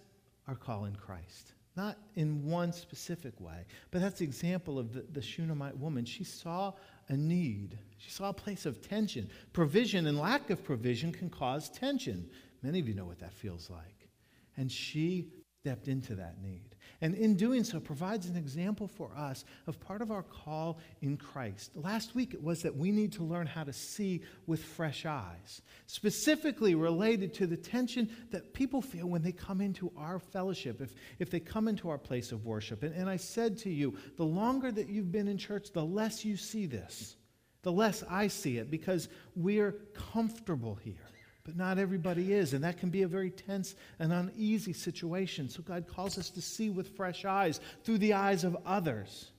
our 0.48 0.56
call 0.56 0.86
in 0.86 0.96
Christ. 0.96 1.54
Not 1.76 1.98
in 2.16 2.46
one 2.46 2.72
specific 2.72 3.42
way, 3.42 3.66
but 3.90 4.00
that's 4.00 4.20
the 4.20 4.26
example 4.26 4.78
of 4.78 4.94
the, 4.94 5.02
the 5.12 5.24
Shunammite 5.24 5.76
woman. 5.76 6.06
She 6.06 6.24
saw 6.24 6.74
a 7.10 7.18
need, 7.18 7.80
she 7.98 8.12
saw 8.12 8.30
a 8.30 8.34
place 8.34 8.68
of 8.68 8.88
tension. 8.88 9.28
Provision 9.54 10.06
and 10.06 10.20
lack 10.20 10.52
of 10.52 10.64
provision 10.64 11.12
can 11.12 11.32
cause 11.32 11.70
tension. 11.70 12.30
Many 12.62 12.80
of 12.80 12.88
you 12.88 12.94
know 12.94 13.06
what 13.06 13.20
that 13.20 13.34
feels 13.34 13.72
like. 13.72 14.08
And 14.56 14.72
she 14.72 15.32
stepped 15.63 15.88
into 15.88 16.13
that 16.15 16.36
need. 16.43 16.76
And 16.99 17.15
in 17.15 17.38
doing 17.38 17.63
so, 17.63 17.80
provides 17.80 18.28
an 18.28 18.36
example 18.36 18.86
for 18.86 19.10
us 19.15 19.45
of 19.65 19.80
part 19.80 20.02
of 20.02 20.12
our 20.12 20.23
call 20.23 20.78
in 21.02 21.15
Christ. 21.15 21.71
Last 21.73 22.15
week, 22.15 22.34
it 22.34 22.43
was 22.43 22.63
that 22.63 22.76
we 22.76 22.91
need 22.91 23.13
to 23.13 23.23
learn 23.23 23.47
how 23.47 23.63
to 23.63 23.71
see 23.71 24.23
with 24.45 24.62
fresh 24.62 25.06
eyes, 25.06 25.62
specifically 25.88 26.76
related 26.76 27.34
to 27.36 27.47
the 27.47 27.56
tension 27.56 28.10
that 28.32 28.54
people 28.54 28.82
feel 28.82 29.08
when 29.08 29.21
they 29.21 29.32
come 29.32 29.62
into 29.62 29.89
our 29.95 30.19
fellowship, 30.19 30.82
if, 30.82 30.93
if 31.19 31.30
they 31.30 31.39
come 31.39 31.69
into 31.69 31.89
our 31.89 31.97
place 31.97 32.34
of 32.34 32.45
worship. 32.45 32.84
And, 32.84 32.93
and 32.93 33.10
I 33.10 33.15
said 33.15 33.58
to 33.60 33.69
you, 33.69 33.97
the 34.17 34.26
longer 34.26 34.69
that 34.69 34.89
you've 34.89 35.13
been 35.13 35.30
in 35.30 35.38
church, 35.38 35.71
the 35.71 35.86
less 35.86 36.26
you 36.26 36.36
see 36.36 36.65
this, 36.65 37.15
the 37.62 37.71
less 37.71 38.04
I 38.10 38.28
see 38.28 38.58
it, 38.58 38.69
because 38.69 39.08
we're 39.34 39.71
comfortable 40.12 40.76
here. 40.76 41.08
But 41.45 41.58
not 41.58 41.77
everybody 41.77 42.34
is, 42.34 42.53
and 42.53 42.63
that 42.63 42.77
can 42.77 42.89
be 42.89 43.01
a 43.01 43.08
very 43.08 43.29
tense 43.29 43.75
and 43.99 44.13
uneasy 44.13 44.71
situation. 44.71 45.49
So 45.49 45.62
God 45.62 45.88
calls 45.88 46.17
us 46.17 46.29
to 46.32 46.41
see 46.41 46.69
with 46.69 46.95
fresh 46.95 47.25
eyes 47.25 47.60
through 47.84 47.97
the 47.97 48.13
eyes 48.13 48.43
of 48.43 48.56
others. 48.65 49.32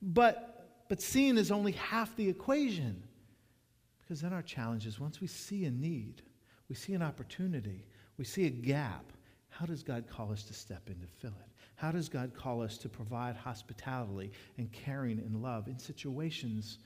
But 0.00 0.50
but 0.88 1.00
seeing 1.00 1.38
is 1.38 1.50
only 1.50 1.72
half 1.72 2.14
the 2.16 2.28
equation. 2.28 3.02
Because 4.00 4.20
then 4.20 4.32
our 4.32 4.42
challenge 4.42 4.86
is 4.86 5.00
once 5.00 5.20
we 5.20 5.26
see 5.26 5.64
a 5.64 5.70
need, 5.70 6.22
we 6.68 6.74
see 6.74 6.92
an 6.92 7.02
opportunity, 7.02 7.86
we 8.18 8.24
see 8.24 8.46
a 8.46 8.50
gap, 8.50 9.12
how 9.48 9.66
does 9.66 9.82
God 9.82 10.04
call 10.08 10.32
us 10.32 10.42
to 10.44 10.54
step 10.54 10.82
in 10.88 10.94
to 11.00 11.06
fill 11.06 11.34
it? 11.40 11.50
How 11.76 11.90
does 11.90 12.08
God 12.08 12.34
call 12.34 12.62
us 12.62 12.76
to 12.78 12.88
provide 12.88 13.36
hospitality 13.36 14.32
and 14.58 14.70
caring 14.72 15.18
and 15.18 15.42
love 15.42 15.68
in 15.68 15.78
situations 15.78 16.78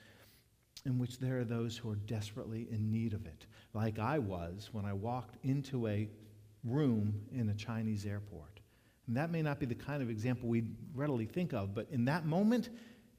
in 0.87 0.99
which 0.99 1.19
there 1.19 1.39
are 1.39 1.45
those 1.45 1.77
who 1.77 1.91
are 1.91 1.97
desperately 1.97 2.69
in 2.71 2.91
need 2.91 3.13
of 3.13 3.27
it, 3.27 3.47
like 3.75 3.99
I 3.99 4.19
was 4.19 4.71
when 4.73 4.85
I 4.85 4.93
walked 4.93 5.45
into 5.45 5.87
a 5.87 6.09
room 6.65 7.23
in 7.33 7.49
a 7.49 7.55
Chinese 7.55 8.07
airport? 8.07 8.61
And 9.07 9.17
that 9.17 9.31
may 9.31 9.43
not 9.43 9.59
be 9.59 9.67
the 9.67 9.75
kind 9.75 10.03
of 10.03 10.11
example 10.11 10.49
we 10.49 10.65
readily 10.95 11.27
think 11.27 11.55
of, 11.55 11.75
but 11.75 11.89
in 11.91 12.05
that 12.07 12.27
moment, 12.27 12.69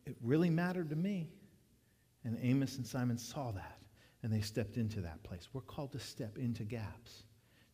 it 0.06 0.16
really 0.22 0.50
mattered 0.50 0.90
to 0.92 0.96
me. 0.96 1.30
And 2.24 2.38
Amos 2.42 2.78
and 2.78 2.86
Simon 2.86 3.18
saw 3.18 3.52
that, 3.52 3.80
and 4.22 4.32
they 4.32 4.42
stepped 4.42 4.78
into 4.78 5.02
that 5.02 5.24
place. 5.24 5.48
We're 5.54 5.62
called 5.62 5.94
to 5.94 6.00
step 6.00 6.38
into 6.38 6.64
gaps, 6.64 7.24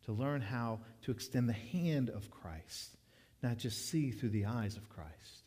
to 0.05 0.13
learn 0.13 0.41
how 0.41 0.79
to 1.03 1.11
extend 1.11 1.49
the 1.49 1.53
hand 1.53 2.09
of 2.09 2.29
Christ, 2.29 2.95
not 3.41 3.57
just 3.57 3.89
see 3.89 4.11
through 4.11 4.29
the 4.29 4.45
eyes 4.45 4.77
of 4.77 4.87
Christ. 4.87 5.43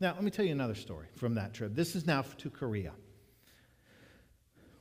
Now, 0.00 0.12
let 0.14 0.22
me 0.22 0.30
tell 0.30 0.44
you 0.44 0.52
another 0.52 0.74
story 0.74 1.06
from 1.16 1.34
that 1.34 1.54
trip. 1.54 1.74
This 1.74 1.96
is 1.96 2.06
now 2.06 2.22
to 2.38 2.50
Korea. 2.50 2.92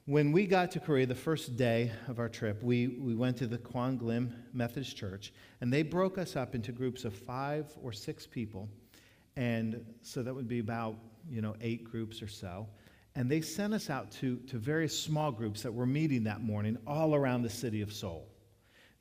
When 0.05 0.33
we 0.33 0.47
got 0.47 0.71
to 0.71 0.81
Korea, 0.81 1.05
the 1.05 1.15
first 1.15 1.55
day 1.55 1.89
of 2.09 2.19
our 2.19 2.27
trip, 2.27 2.61
we, 2.61 2.87
we 2.87 3.15
went 3.15 3.37
to 3.37 3.47
the 3.47 3.57
Kwanglim 3.57 4.33
Methodist 4.51 4.97
Church, 4.97 5.31
and 5.61 5.71
they 5.71 5.81
broke 5.81 6.17
us 6.17 6.35
up 6.35 6.55
into 6.55 6.73
groups 6.73 7.05
of 7.05 7.13
five 7.13 7.71
or 7.81 7.93
six 7.93 8.27
people. 8.27 8.67
And 9.37 9.85
so 10.01 10.21
that 10.21 10.35
would 10.35 10.49
be 10.49 10.59
about, 10.59 10.97
you 11.29 11.41
know, 11.41 11.55
eight 11.61 11.85
groups 11.85 12.21
or 12.21 12.27
so. 12.27 12.67
And 13.15 13.31
they 13.31 13.39
sent 13.39 13.73
us 13.73 13.89
out 13.89 14.11
to, 14.19 14.39
to 14.47 14.57
various 14.57 14.99
small 14.99 15.31
groups 15.31 15.63
that 15.63 15.73
were 15.73 15.85
meeting 15.85 16.25
that 16.25 16.41
morning 16.41 16.77
all 16.85 17.15
around 17.15 17.43
the 17.43 17.49
city 17.49 17.81
of 17.81 17.93
Seoul. 17.93 18.27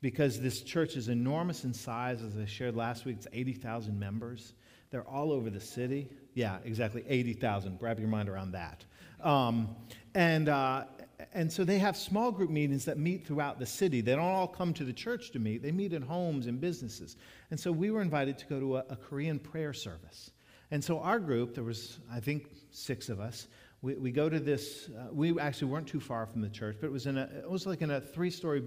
Because 0.02 0.40
this 0.40 0.62
church 0.62 0.94
is 0.94 1.08
enormous 1.08 1.64
in 1.64 1.74
size, 1.74 2.22
as 2.22 2.36
I 2.36 2.44
shared 2.44 2.76
last 2.76 3.06
week, 3.06 3.16
it's 3.16 3.26
80,000 3.32 3.98
members. 3.98 4.54
They're 4.90 5.08
all 5.08 5.32
over 5.32 5.50
the 5.50 5.60
city. 5.60 6.10
Yeah, 6.34 6.58
exactly, 6.64 7.04
80,000. 7.06 7.78
Wrap 7.80 7.98
your 7.98 8.08
mind 8.08 8.28
around 8.28 8.52
that. 8.52 8.84
Um, 9.22 9.76
and, 10.14 10.48
uh, 10.48 10.84
and 11.32 11.52
so 11.52 11.64
they 11.64 11.78
have 11.78 11.96
small 11.96 12.32
group 12.32 12.50
meetings 12.50 12.84
that 12.86 12.98
meet 12.98 13.26
throughout 13.26 13.58
the 13.58 13.66
city. 13.66 14.00
They 14.00 14.12
don't 14.12 14.24
all 14.24 14.48
come 14.48 14.72
to 14.74 14.84
the 14.84 14.92
church 14.92 15.30
to 15.32 15.38
meet, 15.38 15.62
they 15.62 15.72
meet 15.72 15.92
in 15.92 16.02
homes 16.02 16.46
and 16.46 16.60
businesses. 16.60 17.16
And 17.50 17.60
so 17.60 17.70
we 17.70 17.90
were 17.90 18.02
invited 18.02 18.38
to 18.38 18.46
go 18.46 18.60
to 18.60 18.76
a, 18.78 18.84
a 18.90 18.96
Korean 18.96 19.38
prayer 19.38 19.72
service. 19.72 20.30
And 20.70 20.82
so 20.82 21.00
our 21.00 21.18
group, 21.18 21.54
there 21.54 21.64
was, 21.64 21.98
I 22.10 22.20
think, 22.20 22.48
six 22.70 23.10
of 23.10 23.20
us, 23.20 23.48
we, 23.82 23.94
we 23.94 24.10
go 24.10 24.28
to 24.28 24.40
this, 24.40 24.88
uh, 24.88 25.12
we 25.12 25.38
actually 25.38 25.70
weren't 25.70 25.88
too 25.88 26.00
far 26.00 26.24
from 26.24 26.40
the 26.40 26.48
church, 26.48 26.76
but 26.80 26.86
it 26.86 26.92
was, 26.92 27.06
in 27.06 27.18
a, 27.18 27.24
it 27.24 27.50
was 27.50 27.66
like 27.66 27.82
in 27.82 27.90
a 27.90 28.00
three 28.00 28.30
story 28.30 28.62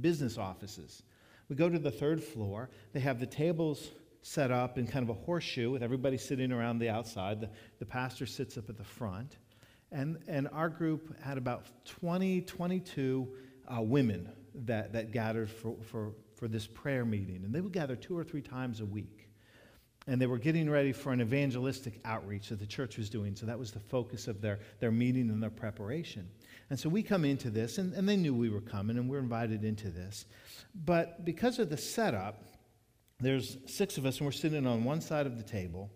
business 0.00 0.36
offices. 0.36 1.04
We 1.48 1.56
go 1.56 1.68
to 1.68 1.78
the 1.78 1.90
third 1.90 2.22
floor. 2.22 2.70
They 2.92 3.00
have 3.00 3.20
the 3.20 3.26
tables 3.26 3.90
set 4.22 4.50
up 4.50 4.78
in 4.78 4.86
kind 4.86 5.02
of 5.02 5.10
a 5.10 5.18
horseshoe 5.20 5.70
with 5.70 5.82
everybody 5.82 6.16
sitting 6.16 6.52
around 6.52 6.78
the 6.78 6.88
outside. 6.88 7.40
The, 7.40 7.50
the 7.80 7.86
pastor 7.86 8.24
sits 8.24 8.56
up 8.56 8.70
at 8.70 8.76
the 8.76 8.84
front. 8.84 9.36
And, 9.90 10.18
and 10.26 10.48
our 10.52 10.68
group 10.68 11.20
had 11.20 11.36
about 11.36 11.66
20, 11.84 12.40
22 12.42 13.28
uh, 13.68 13.82
women 13.82 14.28
that, 14.54 14.92
that 14.92 15.12
gathered 15.12 15.50
for, 15.50 15.76
for, 15.82 16.12
for 16.34 16.48
this 16.48 16.66
prayer 16.66 17.04
meeting. 17.04 17.42
And 17.44 17.52
they 17.52 17.60
would 17.60 17.72
gather 17.72 17.96
two 17.96 18.16
or 18.16 18.24
three 18.24 18.40
times 18.40 18.80
a 18.80 18.86
week. 18.86 19.28
And 20.06 20.20
they 20.20 20.26
were 20.26 20.38
getting 20.38 20.68
ready 20.68 20.92
for 20.92 21.12
an 21.12 21.20
evangelistic 21.20 22.00
outreach 22.04 22.48
that 22.48 22.58
the 22.58 22.66
church 22.66 22.96
was 22.96 23.08
doing. 23.10 23.36
So 23.36 23.46
that 23.46 23.58
was 23.58 23.70
the 23.70 23.80
focus 23.80 24.26
of 24.28 24.40
their, 24.40 24.60
their 24.80 24.90
meeting 24.90 25.30
and 25.30 25.42
their 25.42 25.50
preparation. 25.50 26.28
And 26.70 26.78
so 26.78 26.88
we 26.88 27.02
come 27.02 27.24
into 27.24 27.50
this, 27.50 27.78
and, 27.78 27.92
and 27.92 28.08
they 28.08 28.16
knew 28.16 28.34
we 28.34 28.50
were 28.50 28.60
coming, 28.60 28.96
and 28.96 29.08
we're 29.08 29.20
invited 29.20 29.62
into 29.62 29.90
this. 29.90 30.24
But 30.74 31.24
because 31.24 31.58
of 31.58 31.68
the 31.68 31.76
setup, 31.76 32.51
there's 33.22 33.56
six 33.66 33.98
of 33.98 34.06
us, 34.06 34.18
and 34.18 34.26
we're 34.26 34.32
sitting 34.32 34.66
on 34.66 34.84
one 34.84 35.00
side 35.00 35.26
of 35.26 35.36
the 35.36 35.42
table. 35.42 35.90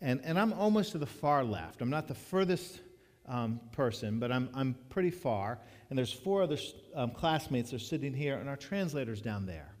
And, 0.00 0.20
and 0.24 0.38
I'm 0.38 0.52
almost 0.52 0.92
to 0.92 0.98
the 0.98 1.06
far 1.06 1.42
left. 1.42 1.82
I'm 1.82 1.90
not 1.90 2.06
the 2.06 2.14
furthest 2.14 2.80
um, 3.26 3.60
person, 3.72 4.18
but 4.18 4.30
I'm, 4.30 4.48
I'm 4.54 4.74
pretty 4.88 5.10
far. 5.10 5.58
And 5.90 5.98
there's 5.98 6.12
four 6.12 6.42
other 6.42 6.58
um, 6.94 7.10
classmates 7.10 7.70
that 7.70 7.76
are 7.76 7.84
sitting 7.84 8.14
here, 8.14 8.36
and 8.36 8.48
our 8.48 8.56
translator's 8.56 9.20
down 9.20 9.46
there. 9.46 9.74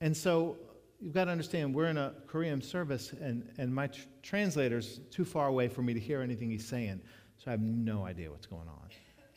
And 0.00 0.16
so 0.16 0.56
you've 1.00 1.14
got 1.14 1.24
to 1.24 1.30
understand, 1.30 1.74
we're 1.74 1.88
in 1.88 1.98
a 1.98 2.14
Korean 2.26 2.62
service, 2.62 3.12
and, 3.12 3.48
and 3.58 3.74
my 3.74 3.88
tr- 3.88 4.02
translator's 4.22 5.00
too 5.10 5.24
far 5.24 5.48
away 5.48 5.68
for 5.68 5.82
me 5.82 5.94
to 5.94 6.00
hear 6.00 6.22
anything 6.22 6.50
he's 6.50 6.66
saying. 6.66 7.00
So 7.38 7.44
I 7.48 7.50
have 7.50 7.60
no 7.60 8.04
idea 8.04 8.30
what's 8.30 8.46
going 8.46 8.68
on 8.68 8.88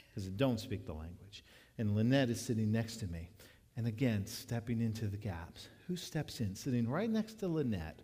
because 0.07 0.27
I 0.27 0.31
don't 0.35 0.59
speak 0.59 0.85
the 0.85 0.93
language. 0.93 1.43
And 1.77 1.95
Lynette 1.95 2.29
is 2.29 2.39
sitting 2.39 2.71
next 2.71 2.97
to 2.97 3.07
me. 3.07 3.29
And 3.77 3.87
again, 3.87 4.25
stepping 4.25 4.81
into 4.81 5.07
the 5.07 5.17
gaps. 5.17 5.69
Who 5.87 5.95
steps 5.95 6.39
in? 6.41 6.55
Sitting 6.55 6.89
right 6.89 7.09
next 7.09 7.35
to 7.39 7.47
Lynette 7.47 8.01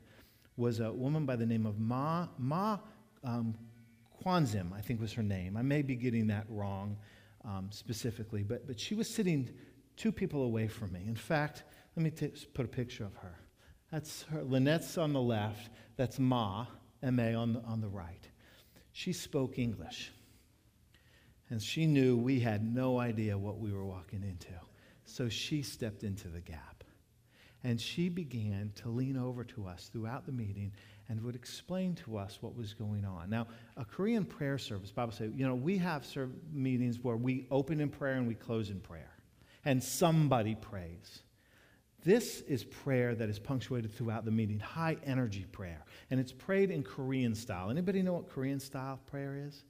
was 0.56 0.80
a 0.80 0.92
woman 0.92 1.26
by 1.26 1.36
the 1.36 1.46
name 1.46 1.66
of 1.66 1.80
Ma, 1.80 2.28
Ma 2.38 2.80
um, 3.24 3.56
Kwanzim, 4.24 4.74
I 4.74 4.82
think 4.82 5.00
was 5.00 5.14
her 5.14 5.24
name. 5.24 5.56
I 5.58 5.62
may 5.62 5.82
be 5.82 5.96
getting 5.96 6.28
that 6.28 6.46
wrong 6.50 6.98
um, 7.46 7.70
specifically, 7.72 8.44
but, 8.44 8.66
but 8.66 8.80
she 8.80 8.96
was 8.96 9.10
sitting 9.10 9.50
two 9.96 10.12
people 10.12 10.44
away 10.44 10.68
from 10.68 10.92
me. 10.92 11.04
In 11.08 11.16
fact, 11.16 11.64
let 11.96 12.04
me 12.04 12.10
t- 12.10 12.32
put 12.54 12.66
a 12.66 12.70
picture 12.70 13.04
of 13.04 13.16
her. 13.18 13.36
That's 13.92 14.24
her. 14.24 14.44
Lynette's 14.44 14.98
on 14.98 15.14
the 15.14 15.22
left. 15.22 15.70
That's 15.96 16.20
Ma, 16.20 16.66
M-A, 17.02 17.34
on 17.34 17.64
on 17.66 17.82
the 17.82 17.88
right. 17.88 18.28
She 18.92 19.14
spoke 19.14 19.60
English. 19.60 20.12
And 21.50 21.62
she 21.62 21.86
knew 21.86 22.18
we 22.18 22.42
had 22.42 22.66
no 22.66 23.00
idea 23.00 23.38
what 23.38 23.60
we 23.60 23.72
were 23.72 23.86
walking 23.86 24.24
into. 24.24 24.54
So 25.10 25.30
she 25.30 25.64
stepped 25.64 26.04
into 26.04 26.28
the 26.28 26.42
gap. 26.42 26.84
And 27.64 27.82
she 27.82 28.08
began 28.08 28.72
to 28.76 28.90
lean 28.90 29.18
over 29.18 29.44
to 29.46 29.66
us 29.66 29.90
throughout 29.92 30.26
the 30.26 30.32
meeting 30.32 30.72
and 31.10 31.22
would 31.24 31.36
explain 31.36 31.96
to 31.96 32.18
us 32.18 32.38
what 32.42 32.56
was 32.56 32.74
going 32.74 33.04
on. 33.04 33.30
Now, 33.30 33.48
a 33.78 33.84
Korean 33.84 34.26
prayer 34.26 34.58
service, 34.58 34.92
Bible 34.92 35.12
says, 35.12 35.32
you 35.36 35.48
know, 35.48 35.56
we 35.56 35.78
have 35.80 36.06
meetings 36.54 37.00
where 37.02 37.16
we 37.16 37.48
open 37.50 37.80
in 37.80 37.90
prayer 37.90 38.14
and 38.14 38.28
we 38.28 38.36
close 38.36 38.70
in 38.70 38.80
prayer, 38.80 39.12
and 39.66 39.84
somebody 39.84 40.54
prays. 40.54 41.24
This 42.04 42.42
is 42.42 42.64
prayer 42.64 43.16
that 43.16 43.28
is 43.28 43.40
punctuated 43.40 43.94
throughout 43.94 44.24
the 44.24 44.32
meeting, 44.32 44.60
high 44.60 44.98
energy 45.04 45.46
prayer, 45.52 45.84
and 46.12 46.20
it's 46.20 46.32
prayed 46.34 46.70
in 46.70 46.84
Korean 46.84 47.34
style. 47.34 47.70
Anybody 47.70 48.02
know 48.02 48.14
what 48.14 48.30
Korean 48.30 48.60
style 48.60 49.00
prayer 49.08 49.36
is? 49.48 49.64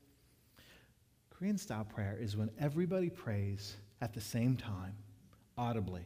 Korean 1.30 1.58
style 1.58 1.86
prayer 1.86 2.17
is 2.19 2.36
when 2.36 2.52
everybody 2.60 3.10
prays 3.10 3.78
at 4.02 4.13
the 4.13 4.21
same 4.21 4.58
time, 4.58 4.93
audibly. 5.58 6.06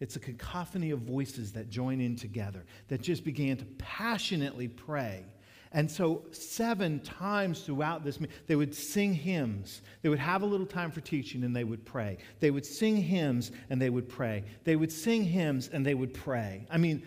It's 0.00 0.16
a 0.16 0.20
cacophony 0.20 0.90
of 0.90 1.00
voices 1.00 1.52
that 1.52 1.70
join 1.70 2.00
in 2.00 2.14
together, 2.14 2.64
that 2.88 3.02
just 3.02 3.24
began 3.24 3.56
to 3.56 3.64
passionately 3.78 4.68
pray. 4.68 5.24
And 5.72 5.90
so, 5.90 6.24
seven 6.30 7.00
times 7.00 7.60
throughout 7.60 8.02
this, 8.04 8.18
they 8.46 8.56
would 8.56 8.74
sing 8.74 9.12
hymns. 9.12 9.82
They 10.00 10.08
would 10.08 10.18
have 10.18 10.42
a 10.42 10.46
little 10.46 10.66
time 10.66 10.90
for 10.90 11.00
teaching 11.00 11.44
and 11.44 11.54
they 11.54 11.64
would 11.64 11.84
pray. 11.84 12.18
They 12.40 12.50
would 12.50 12.64
sing 12.64 12.96
hymns 12.96 13.52
and 13.68 13.82
they 13.82 13.90
would 13.90 14.08
pray. 14.08 14.44
They 14.64 14.76
would 14.76 14.90
sing 14.90 15.24
hymns 15.24 15.68
and 15.70 15.84
they 15.84 15.94
would 15.94 16.14
pray. 16.14 16.66
I 16.70 16.78
mean, 16.78 17.02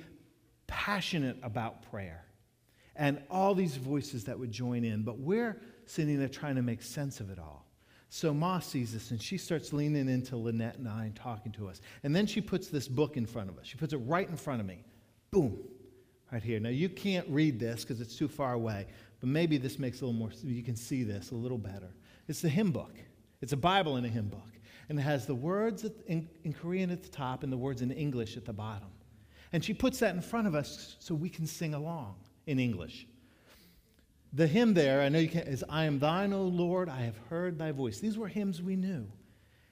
passionate 0.68 1.38
about 1.42 1.90
prayer. 1.90 2.24
And 2.96 3.24
all 3.32 3.56
these 3.56 3.78
voices 3.78 4.26
that 4.26 4.38
would 4.38 4.52
join 4.52 4.84
in. 4.84 5.02
But 5.02 5.18
we're 5.18 5.60
sitting 5.86 6.20
there 6.20 6.28
trying 6.28 6.56
to 6.56 6.62
make 6.62 6.84
sense 6.84 7.20
of 7.20 7.32
it 7.32 7.40
all. 7.40 7.61
So 8.14 8.34
Ma 8.34 8.60
sees 8.60 8.92
this 8.92 9.12
and 9.12 9.22
she 9.22 9.38
starts 9.38 9.72
leaning 9.72 10.10
into 10.10 10.36
Lynette 10.36 10.78
and 10.78 10.90
I 10.90 11.06
and 11.06 11.16
talking 11.16 11.54
to 11.54 11.70
us. 11.70 11.80
And 12.04 12.14
then 12.14 12.28
she 12.28 12.42
puts 12.42 12.68
this 12.68 12.90
book 12.90 13.16
in 13.16 13.26
front 13.26 13.50
of 13.50 13.58
us. 13.58 13.66
She 13.66 13.78
puts 13.78 13.94
it 13.94 14.00
right 14.00 14.28
in 14.28 14.36
front 14.36 14.60
of 14.60 14.68
me. 14.68 14.84
Boom, 15.32 15.58
right 16.30 16.44
here. 16.44 16.60
Now 16.60 16.70
you 16.70 16.90
can't 16.90 17.26
read 17.30 17.58
this 17.58 17.86
because 17.86 18.02
it's 18.02 18.18
too 18.18 18.28
far 18.28 18.52
away, 18.52 18.86
but 19.22 19.30
maybe 19.30 19.56
this 19.56 19.80
makes 19.80 20.02
a 20.02 20.06
little 20.06 20.20
more, 20.20 20.30
you 20.44 20.62
can 20.62 20.76
see 20.76 21.04
this 21.04 21.32
a 21.32 21.36
little 21.36 21.58
better. 21.58 21.88
It's 22.28 22.42
the 22.42 22.50
hymn 22.50 22.72
book. 22.72 22.94
It's 23.40 23.54
a 23.54 23.58
Bible 23.58 23.96
in 23.96 24.04
a 24.04 24.10
hymn 24.10 24.28
book. 24.28 24.52
And 24.90 25.00
it 25.00 25.04
has 25.04 25.26
the 25.26 25.34
words 25.34 25.86
in, 26.08 26.28
in 26.44 26.52
Korean 26.52 26.92
at 26.92 27.04
the 27.04 27.10
top 27.10 27.44
and 27.44 27.54
the 27.54 27.58
words 27.58 27.82
in 27.82 27.92
English 27.92 28.36
at 28.36 28.44
the 28.44 28.52
bottom. 28.52 28.90
And 29.54 29.64
she 29.64 29.74
puts 29.74 30.00
that 30.00 30.14
in 30.16 30.22
front 30.22 30.48
of 30.48 30.54
us 30.54 30.98
so 31.00 31.16
we 31.16 31.30
can 31.30 31.48
sing 31.48 31.74
along 31.74 32.16
in 32.46 32.60
English. 32.60 33.08
The 34.34 34.48
hymn 34.48 34.74
there, 34.74 35.02
I 35.02 35.10
know 35.10 35.20
you 35.20 35.30
can't, 35.30 35.48
is 35.48 35.64
I 35.68 35.86
am 35.86 36.00
thine, 36.00 36.32
O 36.32 36.44
Lord, 36.44 36.88
I 36.88 37.02
have 37.02 37.18
heard 37.30 37.58
thy 37.58 37.72
voice. 37.72 38.00
These 38.00 38.18
were 38.18 38.30
hymns 38.30 38.62
we 38.62 38.76
knew. 38.76 39.08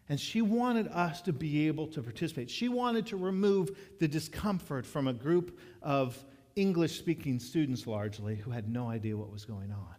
And 0.09 0.19
she 0.19 0.41
wanted 0.41 0.87
us 0.87 1.21
to 1.21 1.33
be 1.33 1.67
able 1.67 1.87
to 1.87 2.01
participate. 2.01 2.49
She 2.49 2.67
wanted 2.67 3.05
to 3.07 3.17
remove 3.17 3.77
the 3.99 4.07
discomfort 4.07 4.85
from 4.85 5.07
a 5.07 5.13
group 5.13 5.59
of 5.81 6.21
English 6.55 6.97
speaking 6.97 7.39
students 7.39 7.87
largely 7.87 8.35
who 8.35 8.51
had 8.51 8.69
no 8.69 8.89
idea 8.89 9.15
what 9.15 9.31
was 9.31 9.45
going 9.45 9.71
on. 9.71 9.95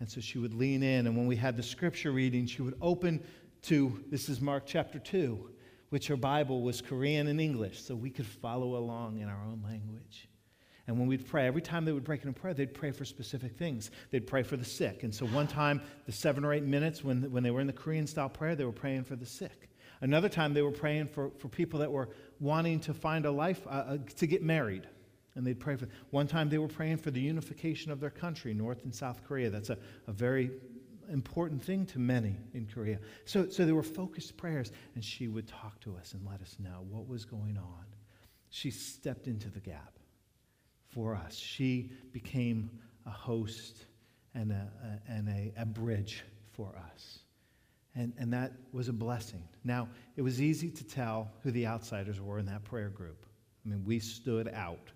And 0.00 0.10
so 0.10 0.20
she 0.20 0.38
would 0.38 0.54
lean 0.54 0.82
in, 0.82 1.06
and 1.06 1.16
when 1.16 1.26
we 1.26 1.36
had 1.36 1.56
the 1.56 1.62
scripture 1.62 2.10
reading, 2.10 2.46
she 2.46 2.62
would 2.62 2.76
open 2.80 3.22
to 3.62 4.02
this 4.08 4.30
is 4.30 4.40
Mark 4.40 4.64
chapter 4.66 4.98
2, 4.98 5.50
which 5.90 6.06
her 6.08 6.16
Bible 6.16 6.62
was 6.62 6.80
Korean 6.80 7.26
and 7.26 7.38
English, 7.38 7.82
so 7.82 7.94
we 7.94 8.08
could 8.08 8.26
follow 8.26 8.76
along 8.76 9.18
in 9.18 9.28
our 9.28 9.44
own 9.44 9.60
language. 9.62 10.29
And 10.90 10.98
when 10.98 11.06
we'd 11.06 11.24
pray, 11.24 11.46
every 11.46 11.62
time 11.62 11.84
they 11.84 11.92
would 11.92 12.02
break 12.02 12.24
into 12.24 12.32
prayer, 12.38 12.52
they'd 12.52 12.74
pray 12.74 12.90
for 12.90 13.04
specific 13.04 13.56
things. 13.56 13.92
They'd 14.10 14.26
pray 14.26 14.42
for 14.42 14.56
the 14.56 14.64
sick. 14.64 15.04
And 15.04 15.14
so 15.14 15.24
one 15.26 15.46
time, 15.46 15.80
the 16.04 16.10
seven 16.10 16.44
or 16.44 16.52
eight 16.52 16.64
minutes 16.64 17.04
when, 17.04 17.30
when 17.30 17.44
they 17.44 17.52
were 17.52 17.60
in 17.60 17.68
the 17.68 17.72
Korean 17.72 18.08
style 18.08 18.28
prayer, 18.28 18.56
they 18.56 18.64
were 18.64 18.72
praying 18.72 19.04
for 19.04 19.14
the 19.14 19.24
sick. 19.24 19.70
Another 20.00 20.28
time, 20.28 20.52
they 20.52 20.62
were 20.62 20.72
praying 20.72 21.06
for, 21.06 21.30
for 21.38 21.46
people 21.46 21.78
that 21.78 21.92
were 21.92 22.08
wanting 22.40 22.80
to 22.80 22.92
find 22.92 23.24
a 23.24 23.30
life, 23.30 23.64
uh, 23.68 23.70
uh, 23.70 23.98
to 24.16 24.26
get 24.26 24.42
married. 24.42 24.88
And 25.36 25.46
they'd 25.46 25.60
pray 25.60 25.76
for. 25.76 25.86
One 26.10 26.26
time, 26.26 26.48
they 26.48 26.58
were 26.58 26.66
praying 26.66 26.96
for 26.96 27.12
the 27.12 27.20
unification 27.20 27.92
of 27.92 28.00
their 28.00 28.10
country, 28.10 28.52
North 28.52 28.82
and 28.82 28.92
South 28.92 29.22
Korea. 29.22 29.48
That's 29.48 29.70
a, 29.70 29.78
a 30.08 30.12
very 30.12 30.50
important 31.08 31.62
thing 31.62 31.86
to 31.86 32.00
many 32.00 32.34
in 32.52 32.66
Korea. 32.66 32.98
So, 33.26 33.48
so 33.48 33.64
there 33.64 33.76
were 33.76 33.84
focused 33.84 34.36
prayers, 34.36 34.72
and 34.96 35.04
she 35.04 35.28
would 35.28 35.46
talk 35.46 35.78
to 35.82 35.94
us 35.94 36.14
and 36.14 36.26
let 36.28 36.42
us 36.42 36.56
know 36.58 36.84
what 36.90 37.06
was 37.06 37.24
going 37.24 37.56
on. 37.58 37.84
She 38.48 38.72
stepped 38.72 39.28
into 39.28 39.48
the 39.48 39.60
gap 39.60 39.99
for 40.90 41.14
us. 41.14 41.36
She 41.36 41.90
became 42.12 42.70
a 43.06 43.10
host 43.10 43.86
and 44.34 44.52
a, 44.52 44.68
a 44.84 45.12
and 45.12 45.28
a, 45.28 45.52
a 45.56 45.66
bridge 45.66 46.24
for 46.52 46.74
us. 46.92 47.20
And, 47.96 48.12
and 48.18 48.32
that 48.32 48.52
was 48.72 48.88
a 48.88 48.92
blessing. 48.92 49.42
Now, 49.64 49.88
it 50.16 50.22
was 50.22 50.40
easy 50.40 50.70
to 50.70 50.84
tell 50.84 51.32
who 51.42 51.50
the 51.50 51.66
outsiders 51.66 52.20
were 52.20 52.38
in 52.38 52.46
that 52.46 52.64
prayer 52.64 52.88
group. 52.88 53.26
I 53.64 53.68
mean, 53.68 53.84
we 53.84 53.98
stood 53.98 54.48
out. 54.48 54.92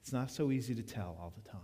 It's 0.00 0.12
not 0.12 0.30
so 0.30 0.50
easy 0.50 0.74
to 0.74 0.82
tell 0.82 1.18
all 1.20 1.34
the 1.36 1.50
time. 1.50 1.60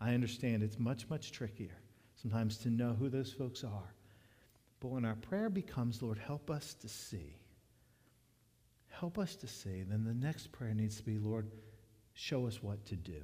I 0.00 0.14
understand 0.14 0.62
it's 0.62 0.78
much, 0.78 1.08
much 1.10 1.30
trickier 1.30 1.76
sometimes 2.20 2.56
to 2.58 2.70
know 2.70 2.96
who 2.98 3.08
those 3.08 3.32
folks 3.32 3.64
are. 3.64 3.94
But 4.80 4.88
when 4.88 5.04
our 5.04 5.16
prayer 5.16 5.50
becomes, 5.50 6.02
Lord, 6.02 6.18
help 6.18 6.50
us 6.50 6.74
to 6.74 6.88
see, 6.88 7.36
help 8.88 9.18
us 9.18 9.36
to 9.36 9.46
see, 9.46 9.82
then 9.82 10.04
the 10.04 10.14
next 10.14 10.50
prayer 10.52 10.74
needs 10.74 10.96
to 10.96 11.02
be, 11.02 11.18
Lord, 11.18 11.50
show 12.14 12.46
us 12.46 12.62
what 12.62 12.84
to 12.86 12.96
do. 12.96 13.22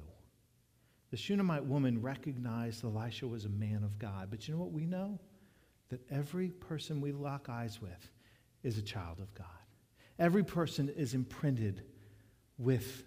The 1.11 1.17
Shunammite 1.17 1.65
woman 1.65 2.01
recognized 2.01 2.83
Elisha 2.83 3.27
was 3.27 3.45
a 3.45 3.49
man 3.49 3.83
of 3.83 3.97
God. 3.97 4.27
But 4.29 4.47
you 4.47 4.53
know 4.53 4.59
what 4.59 4.71
we 4.71 4.85
know? 4.85 5.19
That 5.89 6.01
every 6.11 6.49
person 6.49 7.01
we 7.01 7.11
lock 7.11 7.49
eyes 7.49 7.81
with 7.81 8.11
is 8.63 8.77
a 8.77 8.81
child 8.81 9.19
of 9.19 9.33
God. 9.33 9.47
Every 10.19 10.43
person 10.43 10.89
is 10.89 11.13
imprinted 11.13 11.83
with 12.57 13.05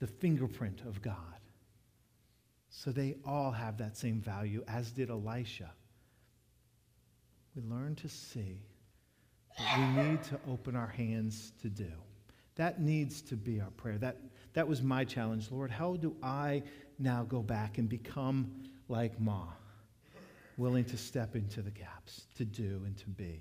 the 0.00 0.06
fingerprint 0.06 0.80
of 0.80 1.02
God. 1.02 1.16
So 2.70 2.90
they 2.90 3.16
all 3.24 3.50
have 3.50 3.76
that 3.78 3.96
same 3.96 4.20
value, 4.20 4.64
as 4.66 4.90
did 4.90 5.10
Elisha. 5.10 5.70
We 7.54 7.62
learn 7.62 7.94
to 7.96 8.08
see 8.08 8.62
what 9.56 9.78
we 9.78 10.02
need 10.02 10.22
to 10.24 10.40
open 10.48 10.74
our 10.74 10.86
hands 10.86 11.52
to 11.62 11.68
do. 11.68 11.92
That 12.54 12.80
needs 12.80 13.20
to 13.22 13.36
be 13.36 13.60
our 13.60 13.70
prayer. 13.70 13.98
That, 13.98 14.18
that 14.54 14.66
was 14.66 14.82
my 14.82 15.04
challenge. 15.04 15.50
Lord, 15.50 15.70
how 15.70 15.96
do 15.96 16.16
I 16.22 16.62
now 16.98 17.24
go 17.24 17.42
back 17.42 17.78
and 17.78 17.88
become 17.88 18.50
like 18.88 19.20
Ma, 19.20 19.46
willing 20.56 20.84
to 20.86 20.96
step 20.96 21.36
into 21.36 21.62
the 21.62 21.70
gaps, 21.70 22.26
to 22.36 22.44
do 22.44 22.82
and 22.84 22.96
to 22.98 23.08
be? 23.08 23.40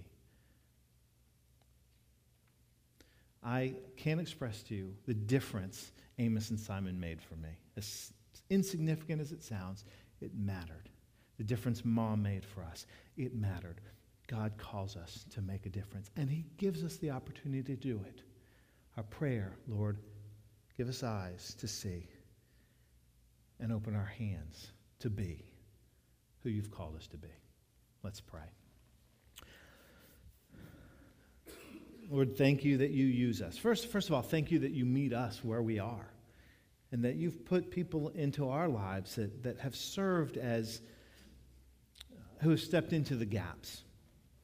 I 3.43 3.73
can't 3.95 4.19
express 4.19 4.61
to 4.63 4.75
you 4.75 4.93
the 5.05 5.13
difference 5.13 5.91
Amos 6.17 6.49
and 6.49 6.59
Simon 6.59 6.99
made 6.99 7.21
for 7.21 7.35
me. 7.35 7.49
As 7.77 8.11
insignificant 8.49 9.21
as 9.21 9.31
it 9.31 9.43
sounds, 9.43 9.85
it 10.21 10.31
mattered. 10.35 10.89
The 11.37 11.43
difference 11.45 11.85
Ma 11.85 12.15
made 12.15 12.43
for 12.43 12.63
us, 12.63 12.85
it 13.15 13.33
mattered. 13.33 13.79
God 14.27 14.53
calls 14.57 14.95
us 14.95 15.25
to 15.31 15.41
make 15.41 15.65
a 15.65 15.69
difference, 15.69 16.11
and 16.17 16.29
He 16.29 16.45
gives 16.57 16.83
us 16.83 16.97
the 16.97 17.11
opportunity 17.11 17.63
to 17.63 17.75
do 17.75 18.01
it. 18.05 18.21
Our 18.97 19.03
prayer, 19.03 19.53
Lord, 19.67 19.97
give 20.79 20.87
us 20.87 21.03
eyes 21.03 21.55
to 21.59 21.67
see 21.67 22.07
and 23.59 23.73
open 23.73 23.93
our 23.93 24.13
hands 24.17 24.71
to 24.97 25.09
be 25.09 25.43
who 26.41 26.49
you've 26.49 26.71
called 26.71 26.95
us 26.95 27.05
to 27.05 27.17
be. 27.17 27.27
Let's 28.01 28.21
pray. 28.21 28.39
Lord, 32.09 32.37
thank 32.37 32.63
you 32.63 32.77
that 32.77 32.91
you 32.91 33.05
use 33.05 33.41
us. 33.41 33.57
First, 33.57 33.87
first 33.91 34.07
of 34.07 34.15
all, 34.15 34.21
thank 34.21 34.51
you 34.51 34.59
that 34.59 34.71
you 34.71 34.85
meet 34.85 35.11
us 35.11 35.43
where 35.43 35.61
we 35.61 35.79
are 35.79 36.13
and 36.93 37.03
that 37.03 37.17
you've 37.17 37.43
put 37.43 37.71
people 37.71 38.07
into 38.15 38.47
our 38.47 38.69
lives 38.69 39.15
that, 39.15 39.43
that 39.43 39.59
have 39.59 39.75
served 39.75 40.37
as, 40.37 40.79
uh, 42.09 42.21
who 42.39 42.51
have 42.51 42.61
stepped 42.61 42.93
into 42.93 43.17
the 43.17 43.25
gaps 43.25 43.83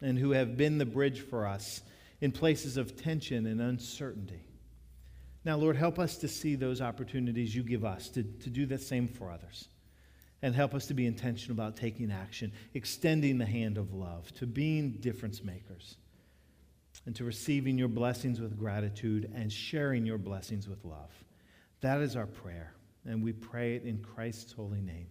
and 0.01 0.19
who 0.19 0.31
have 0.31 0.57
been 0.57 0.79
the 0.79 0.85
bridge 0.85 1.21
for 1.21 1.47
us 1.47 1.81
in 2.19 2.33
places 2.33 2.75
of 2.75 2.97
tension 2.97 3.45
and 3.45 3.61
uncertainty. 3.61 4.44
Now, 5.45 5.57
Lord, 5.57 5.77
help 5.77 5.99
us 5.99 6.17
to 6.17 6.27
see 6.27 6.55
those 6.55 6.81
opportunities 6.81 7.55
you 7.55 7.61
give 7.61 7.85
us 7.85 8.09
to, 8.09 8.23
to 8.23 8.49
do 8.49 8.65
the 8.65 8.79
same 8.79 9.07
for 9.07 9.31
others. 9.31 9.67
And 10.41 10.53
help 10.53 10.73
us 10.73 10.87
to 10.87 10.93
be 10.93 11.05
intentional 11.05 11.55
about 11.55 11.77
taking 11.77 12.11
action, 12.11 12.51
extending 12.73 13.37
the 13.37 13.45
hand 13.45 13.77
of 13.77 13.93
love, 13.93 14.31
to 14.35 14.45
being 14.45 14.91
difference 14.99 15.43
makers, 15.43 15.95
and 17.05 17.15
to 17.15 17.23
receiving 17.23 17.77
your 17.77 17.87
blessings 17.87 18.41
with 18.41 18.59
gratitude 18.59 19.31
and 19.33 19.51
sharing 19.51 20.05
your 20.05 20.17
blessings 20.17 20.67
with 20.67 20.83
love. 20.83 21.11
That 21.81 22.01
is 22.01 22.15
our 22.15 22.27
prayer, 22.27 22.73
and 23.05 23.23
we 23.23 23.31
pray 23.31 23.75
it 23.75 23.83
in 23.83 23.99
Christ's 23.99 24.51
holy 24.51 24.81
name. 24.81 25.07